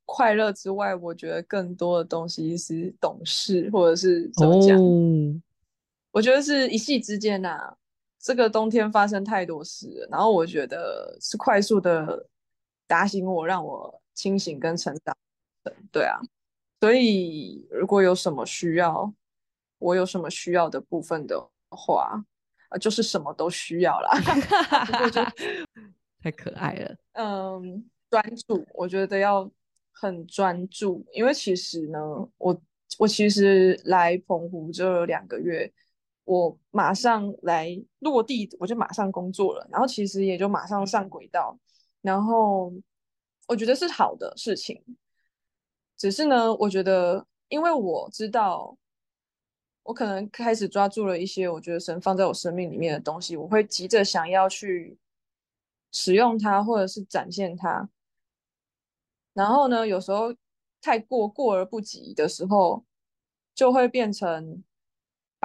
[0.06, 4.76] 快乐之外，我觉得更多的东西是懂事，或者是怎么讲？
[6.10, 7.76] 我觉得是一夕之间呐，
[8.26, 12.26] 这个冬天发生太多事，然后我觉得是快速的
[12.88, 14.02] 打醒我，让我。
[14.16, 15.14] 清醒跟成长，
[15.92, 16.18] 对啊，
[16.80, 19.12] 所以如果有什么需要，
[19.78, 22.24] 我有什么需要的部分的话，
[22.70, 24.10] 呃，就是什么都需要啦。
[26.18, 26.96] 太可爱了。
[27.12, 29.50] 嗯，专注，我觉得要
[29.92, 32.00] 很专注，因为其实呢，
[32.38, 32.58] 我
[32.98, 35.70] 我其实来澎湖这两个月，
[36.26, 37.68] 我马上来
[38.00, 41.58] 落地，我就马上工作了，然后其实也就马上上轨道，
[42.02, 42.70] 然后。
[43.48, 44.82] 我觉得是好的事情，
[45.96, 48.76] 只是呢，我觉得，因为我知道，
[49.84, 54.98] 我可能开始抓住了一些我觉得神放在我生命里面的东西，我会急着想要去
[55.92, 57.88] 使用它，或者是展现它。
[59.32, 60.34] 然后呢，有时候
[60.82, 62.84] 太过过而不及的时候，
[63.54, 64.64] 就会变成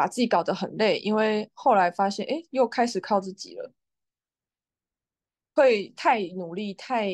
[0.01, 3.71] 把自己搞得很累，因为后来发现，哎，又开始靠自己了，
[5.53, 7.07] 会太努力，太。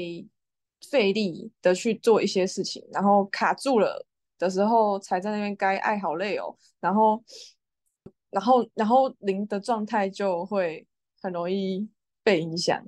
[0.92, 4.06] 费力的去做一些事情，然后卡住了
[4.38, 7.22] 的时候，才在那边该爱好累哦，然后，
[8.30, 10.86] 然后，然后灵的状态就会
[11.20, 11.90] 很容易
[12.22, 12.80] 被影响，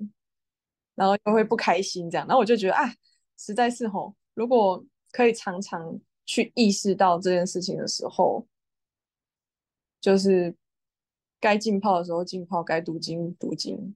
[0.94, 2.94] 然后又会不开心这样，然后我就觉得啊，
[3.38, 4.82] 实在是吼，如果
[5.12, 8.46] 可以常常去意识到这件事情的时候，
[10.02, 10.56] 就是
[11.40, 13.96] 该浸泡的时候浸泡，该读经读经，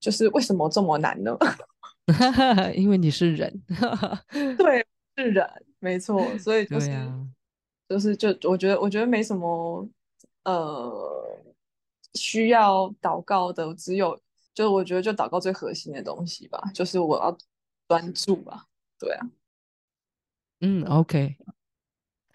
[0.00, 1.36] 就是为什么这么难呢？
[2.74, 3.62] 因为你是人，
[4.56, 5.46] 对，是人，
[5.78, 6.90] 没错，所以就是，
[7.86, 9.86] 就是就我觉得，我觉得没什么，
[10.44, 11.38] 呃，
[12.14, 14.18] 需要祷告的，只有，
[14.54, 17.36] 就我觉得就祷告最核心的东西吧，就是我要
[17.86, 18.66] 专注吧，
[18.98, 19.26] 对啊，
[20.60, 21.36] 嗯，OK。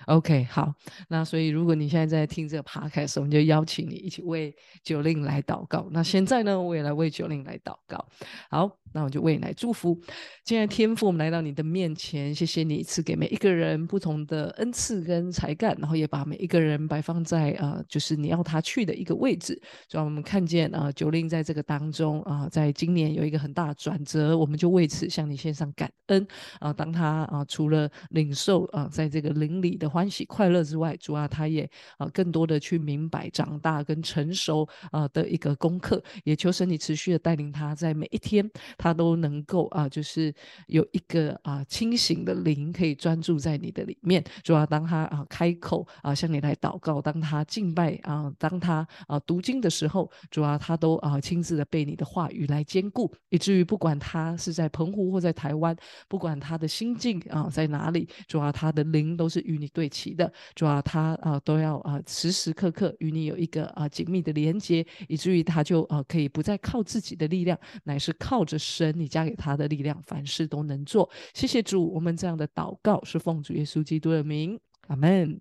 [0.07, 0.73] OK，好，
[1.07, 5.87] 那所以如果你现在在听这个爬开的时候我们就邀请你一起为九令来祷告。
[5.91, 8.05] 那现在呢，我也来为九令来祷告。
[8.49, 9.97] 好，那我就为你来祝福。
[10.43, 19.57] 今天天父，我们来到你的面前，谢谢你赐给每一个人不同的恩赐跟才干，然后也把每一个人摆放在呃，就是你要他去的一个位置。
[19.89, 26.27] 让我们看见啊，九令在这个当中啊，在今年有一个很大的转折，我们就为此向你献上感恩
[26.59, 26.73] 啊。
[26.73, 29.93] 当他啊，除了领受啊，在这个灵里的。
[29.93, 31.69] 欢喜快乐之外，主啊，他也
[31.99, 36.03] 啊更多的去明白、长大跟成熟啊的一个功课。
[36.23, 38.49] 也求神你持续的带领他，在每一天
[38.83, 40.33] 他都能够啊，就是
[40.67, 44.21] 有一个啊清醒的灵可以专注在你的里面。
[44.43, 55.73] 主要当他啊开口啊向你来祷告，当他敬拜啊，当他啊读经的时候，主要他都啊亲自的被你的话语来兼顾，以至于不管他是在澎湖或在台湾，
[56.09, 60.29] 不管他的心境啊在哪里，主要他的灵都是与你对齐的。
[60.55, 71.09] 主要他啊都要啊时时刻刻与你有一个啊紧密的连接，以至于他就啊可以不再靠自己的力量，乃是靠着神你加给他的力量，凡事都能做。
[71.33, 75.39] 谢谢主，我们这样的祷告是奉主耶稣基督的名，阿门。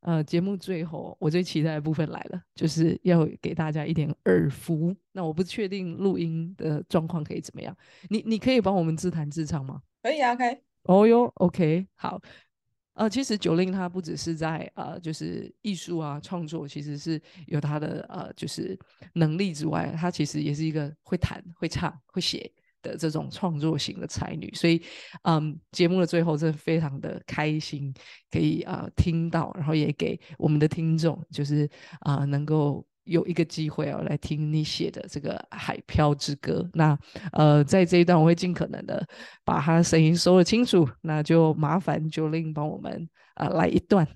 [0.00, 4.94] 呃，节目最后我最期待的部分来了，就是要给大家一点耳福。
[5.12, 7.76] 那我不确定录音的状况可以怎么样，
[8.08, 9.82] 你你可以帮我们自弹自唱吗？
[10.02, 10.56] 可以啊，可以。
[10.84, 12.20] 哦哟，OK，好。
[12.96, 18.78] 呃，其实九令她不只是在呃，就是艺术啊创作，其实是有她的呃，就是
[19.12, 22.50] 能力之外，她其实也是一个会弹、会唱、会写
[22.82, 24.50] 的这种创作型的才女。
[24.54, 24.82] 所以，
[25.22, 27.94] 嗯，节目的最后真的非常的开心，
[28.30, 31.70] 可以啊听到，然后也给我们的听众，就是
[32.00, 32.86] 啊能够。
[33.06, 36.60] 有一个机会哦，来听你写的这个《海漂之歌》。
[36.74, 36.98] 那
[37.32, 39.06] 呃，在这一段我会尽可能的
[39.44, 40.86] 把他的声音收的清楚。
[41.02, 44.06] 那就麻烦 Jolin 帮我们啊来一段。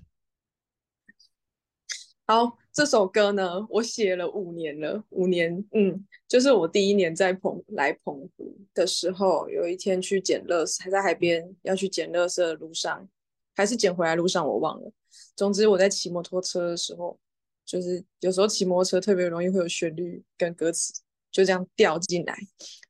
[2.27, 13.07] 好，这首歌呢，我写了五年了，五年，嗯，就是我第一年在澎来澎湖的时候，有一天去捡垃圾，还在海边要去捡垃圾的路上，
[13.55, 14.91] 还是捡回来路上，我忘了。
[15.35, 17.17] 总之我在骑摩托车的时候。
[17.71, 20.91] 就是有时候骑摩托车特别容易会有旋律跟歌词
[21.31, 22.37] 就这样掉进来，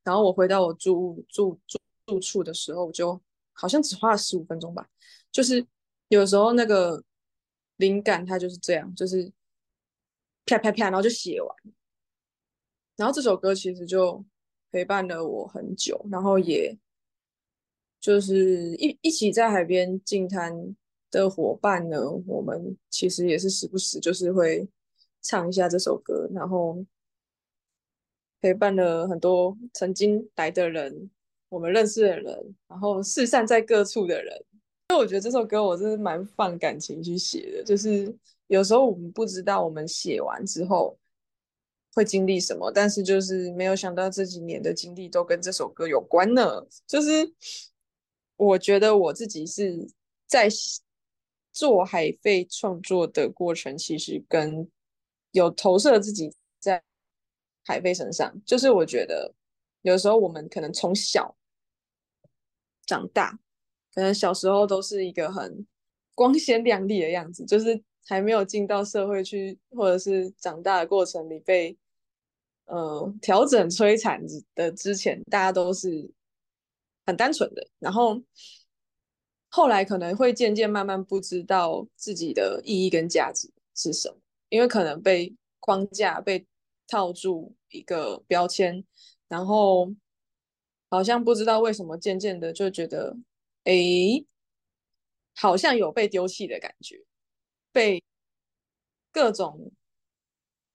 [0.04, 3.22] 然后我回到我住住住住处的时候，我就
[3.54, 4.90] 好像只花了十五分钟吧。
[5.32, 5.64] 就是
[6.08, 7.04] 有时候那个
[7.78, 9.32] 灵感它就是这样，就是
[10.48, 11.56] 啪啪啪，然后就写完。
[12.96, 14.26] 然后这首歌其实就
[14.72, 16.76] 陪伴了我很久，然后也
[18.00, 20.76] 就是一一起在海边静滩。
[21.12, 22.00] 的伙伴呢？
[22.26, 24.68] 我们其实也是时不时就是会
[25.22, 26.84] 唱一下这首歌，然后
[28.40, 31.12] 陪伴了很多曾经来的人，
[31.50, 34.34] 我们认识的人，然后四散在各处的人。
[34.88, 38.16] 所以我觉得这首歌我真是蛮放感情去写的，就是
[38.48, 40.98] 有时候我们不知道我们写完之后
[41.94, 46.66] 会经历什么，但是就是没有想到这几年的经历都跟这首歌有关呢。
[46.88, 47.32] 就是
[48.38, 49.88] 我觉得我自己是
[50.26, 50.50] 在。
[51.52, 54.70] 做海费创作的过程，其实跟
[55.32, 56.82] 有投射自己在
[57.66, 58.42] 海费身上。
[58.46, 59.34] 就是我觉得
[59.82, 61.36] 有时候我们可能从小
[62.86, 63.38] 长大，
[63.94, 65.68] 可能小时候都是一个很
[66.16, 71.78] 光鲜亮丽的样子，就是还没有进到社会去，或者是长大的过程里被
[72.66, 74.24] 呃调整摧残
[74.56, 76.10] 的之前，大家都是
[77.06, 78.22] 很单纯的，然后。
[79.54, 84.16] 后来可能会渐渐慢慢不知道自己的意义跟价值是什么，
[84.48, 86.46] 因为可能被框架被
[86.88, 88.82] 套住一个标签，
[89.28, 89.94] 然后
[90.90, 93.18] 好像不知道为什么渐渐的就觉得，
[93.66, 93.74] 哎，
[95.36, 97.04] 好像有被丢弃的感觉，
[97.74, 98.02] 被
[99.12, 99.70] 各种，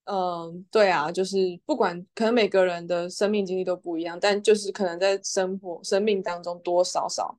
[0.04, 7.38] 嗯，对啊，就是不管可能每个人的生命经历都不一样，但就是可能在生活生命当中多少少。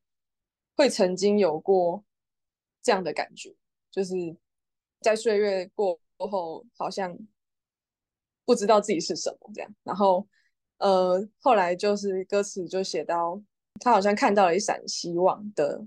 [0.77, 2.03] 会曾经有过
[2.83, 3.53] 这样的感觉，
[3.89, 4.13] 就是
[5.01, 7.17] 在岁月过后，好像
[8.45, 9.75] 不知道自己是什么这样。
[9.83, 10.27] 然后，
[10.77, 13.41] 呃，后来就是歌词就写到，
[13.79, 15.83] 他好像看到了一闪希望的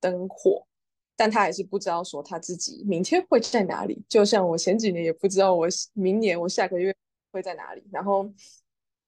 [0.00, 0.66] 灯火，
[1.14, 4.04] 但他还是不知道说他自己明天会在哪里。
[4.08, 6.92] 就像我前几年也不知道我明年我下个月
[7.30, 7.84] 会在哪里。
[7.92, 8.28] 然后，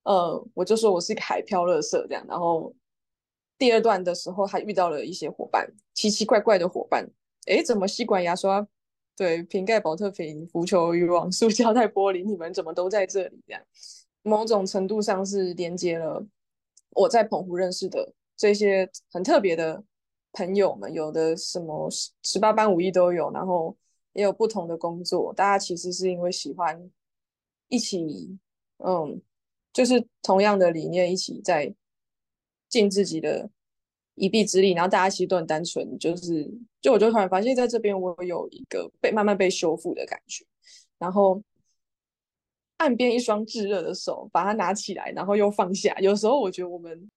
[0.04, 2.24] 呃，我就说我是一个海漂乐色这样。
[2.28, 2.72] 然后。
[3.60, 7.06] 第二段的时候，还遇到了一些伙伴，奇奇怪怪的伙伴。
[7.44, 8.66] 哎，怎么吸管、牙刷、
[9.14, 13.38] 对瓶盖、保特瓶、浮球、渔网、塑胶袋、玻璃，你们怎么都在这里？
[13.46, 13.62] 这样，
[14.22, 16.26] 某种程度上是连接了
[16.92, 19.84] 我在澎湖认识的这些很特别的
[20.32, 21.86] 朋友们，有的什么
[22.22, 23.76] 十八般武艺都有，然后
[24.14, 25.34] 也有不同的工作。
[25.34, 26.90] 大家其实是因为喜欢
[27.68, 28.38] 一起，
[28.78, 29.20] 嗯，
[29.70, 31.74] 就是同样的理念，一起在。
[32.70, 33.50] 尽自己的
[34.14, 36.50] 一臂之力，然后大家其实都很单纯，就是，
[36.80, 40.46] 就我就突然发现，在这边我有一个被慢慢被修复的感觉，
[40.98, 41.42] 然后
[42.78, 45.94] 岸边一双炙热的手把它拿起来，然后又放下。
[45.98, 47.10] 有时候我觉得我们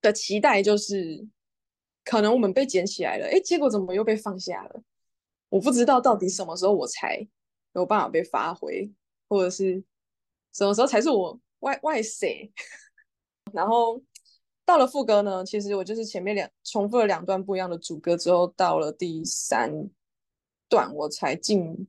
[0.00, 1.26] 的期待就是，
[2.04, 4.82] 可能我们被捡起来了，哎，结果怎么又被放下了？
[5.48, 7.26] 我不知道到底什么时候我才
[7.72, 8.90] 有办法被发挥，
[9.28, 9.82] 或者是
[10.52, 12.52] 什么时候才是我外外 谁？
[13.54, 14.02] 然后
[14.68, 19.72] 到了副歌呢，其实我就是前面两重复了两段不一样的主歌之后，到了第三
[20.68, 21.88] 段我才进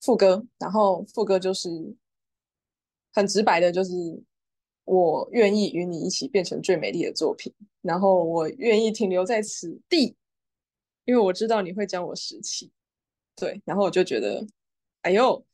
[0.00, 1.94] 副歌，然后副歌就是
[3.12, 3.94] 很直白的，就是
[4.84, 10.16] 我愿意与你一起变成最美丽的作品，然后我愿意停留在此地，
[11.04, 12.72] 因为我知道你会将我拾起。
[13.36, 14.44] 对，然后我就觉得，
[15.02, 15.44] 哎呦，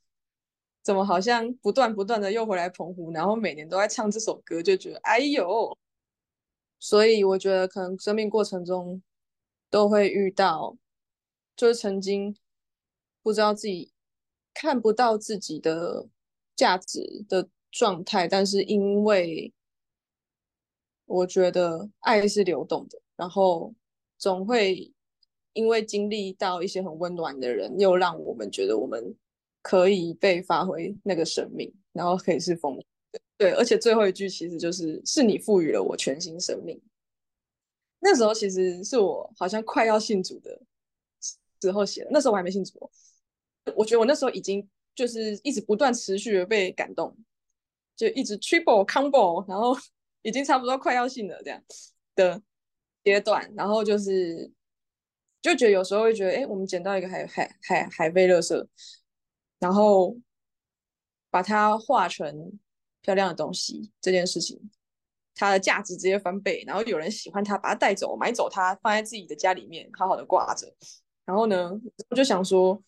[0.83, 5.77] 怎么好像不断不断的又回来澎湖，然后每年都在唱这首歌，就觉得哎呦，
[6.79, 9.03] 所以我觉得可能生命过程中
[9.71, 10.77] 都会遇到，
[11.57, 12.37] 就是曾经
[13.23, 13.93] 不知道自己
[14.55, 16.09] 看不到自己的
[16.57, 19.53] 价值的状态，但是因为
[21.07, 23.75] 我觉得爱是流动的，然后
[24.17, 24.93] 总会。
[25.55, 29.17] 因为经历到一些很温暖的人，又让我们觉得我们
[29.61, 32.85] 可以被发挥那个生命，然后可以是丰的。
[33.39, 36.79] 对，而且最后一句其实就是是你赋予了我全新生命。
[38.01, 40.61] 那时候其实是我好像快要信主的
[41.63, 42.91] 时候写的，那时候我还没信主。
[43.75, 47.17] 我觉得我那时候已经就是一直不断持续的被感动，
[47.97, 49.75] 就一直 triple combo，然后
[50.23, 51.63] 已经差不多快要信了这样
[52.15, 52.43] 的
[53.03, 54.53] 阶段，然后就是。
[55.41, 58.69] 就觉得有时候会觉得，哎，我们捡到一个海海海海贝乐色，
[59.61, 60.17] 然后
[61.31, 62.59] 把它画成
[63.03, 64.71] 漂亮的东西，这件事情
[65.35, 66.65] 它的价值直接翻倍。
[66.67, 70.67] 然后有人喜欢它，把它带走，买走它，放在自己的家里面，好好的挂着。
[71.25, 71.73] 然后呢，
[72.09, 72.83] 我就想说，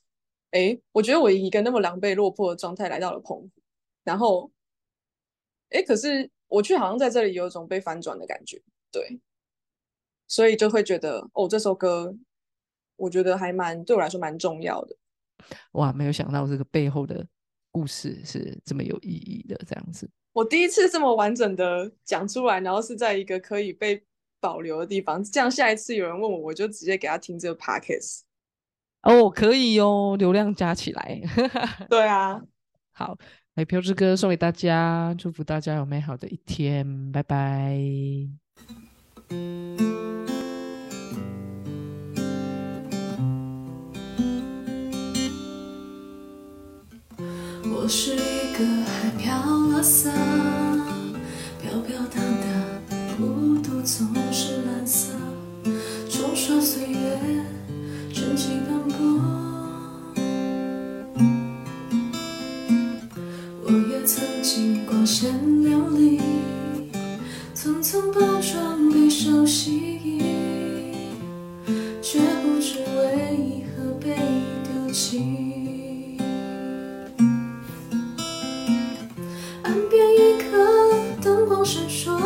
[0.50, 3.50] 哎，我觉得我以一个那么狼狈落魄的状态来到了澎湖，
[4.04, 4.50] 然后，
[5.70, 9.20] 哎，可是我却好像在这里有一种被翻转的感觉，对，
[10.26, 12.16] 所以就会觉得，哦，这首歌。
[12.96, 14.94] 我觉得还蛮对我来说蛮重要的，
[15.72, 15.90] 哇！
[15.90, 17.26] 没有想到这个背后的
[17.70, 20.08] 故事是这么有意义的，这样子。
[20.32, 24.02] 我第一次这么完整的讲出来，然后是在一个可以被
[24.40, 28.20] 保留的地方，这样下一次有人问我，我就直接给他听这个 podcast。
[29.02, 31.20] 哦，可以哦，流量加起来。
[31.90, 32.40] 对啊，
[32.92, 33.18] 好，
[33.54, 37.78] 来飘之歌送给大家，祝福大家有美好的一天，拜拜。
[47.92, 50.08] 是一个海漂垃圾，
[51.60, 52.46] 飘飘荡荡，
[53.18, 55.12] 孤独总是蓝色，
[56.08, 57.18] 冲刷岁月，
[58.14, 58.96] 沉寂斑驳。
[63.64, 66.20] 我也曾经光鲜亮丽，
[67.52, 70.22] 层层包装备受吸引，
[72.00, 74.14] 却不知为何被
[74.62, 75.49] 丢弃。
[81.70, 82.19] 是说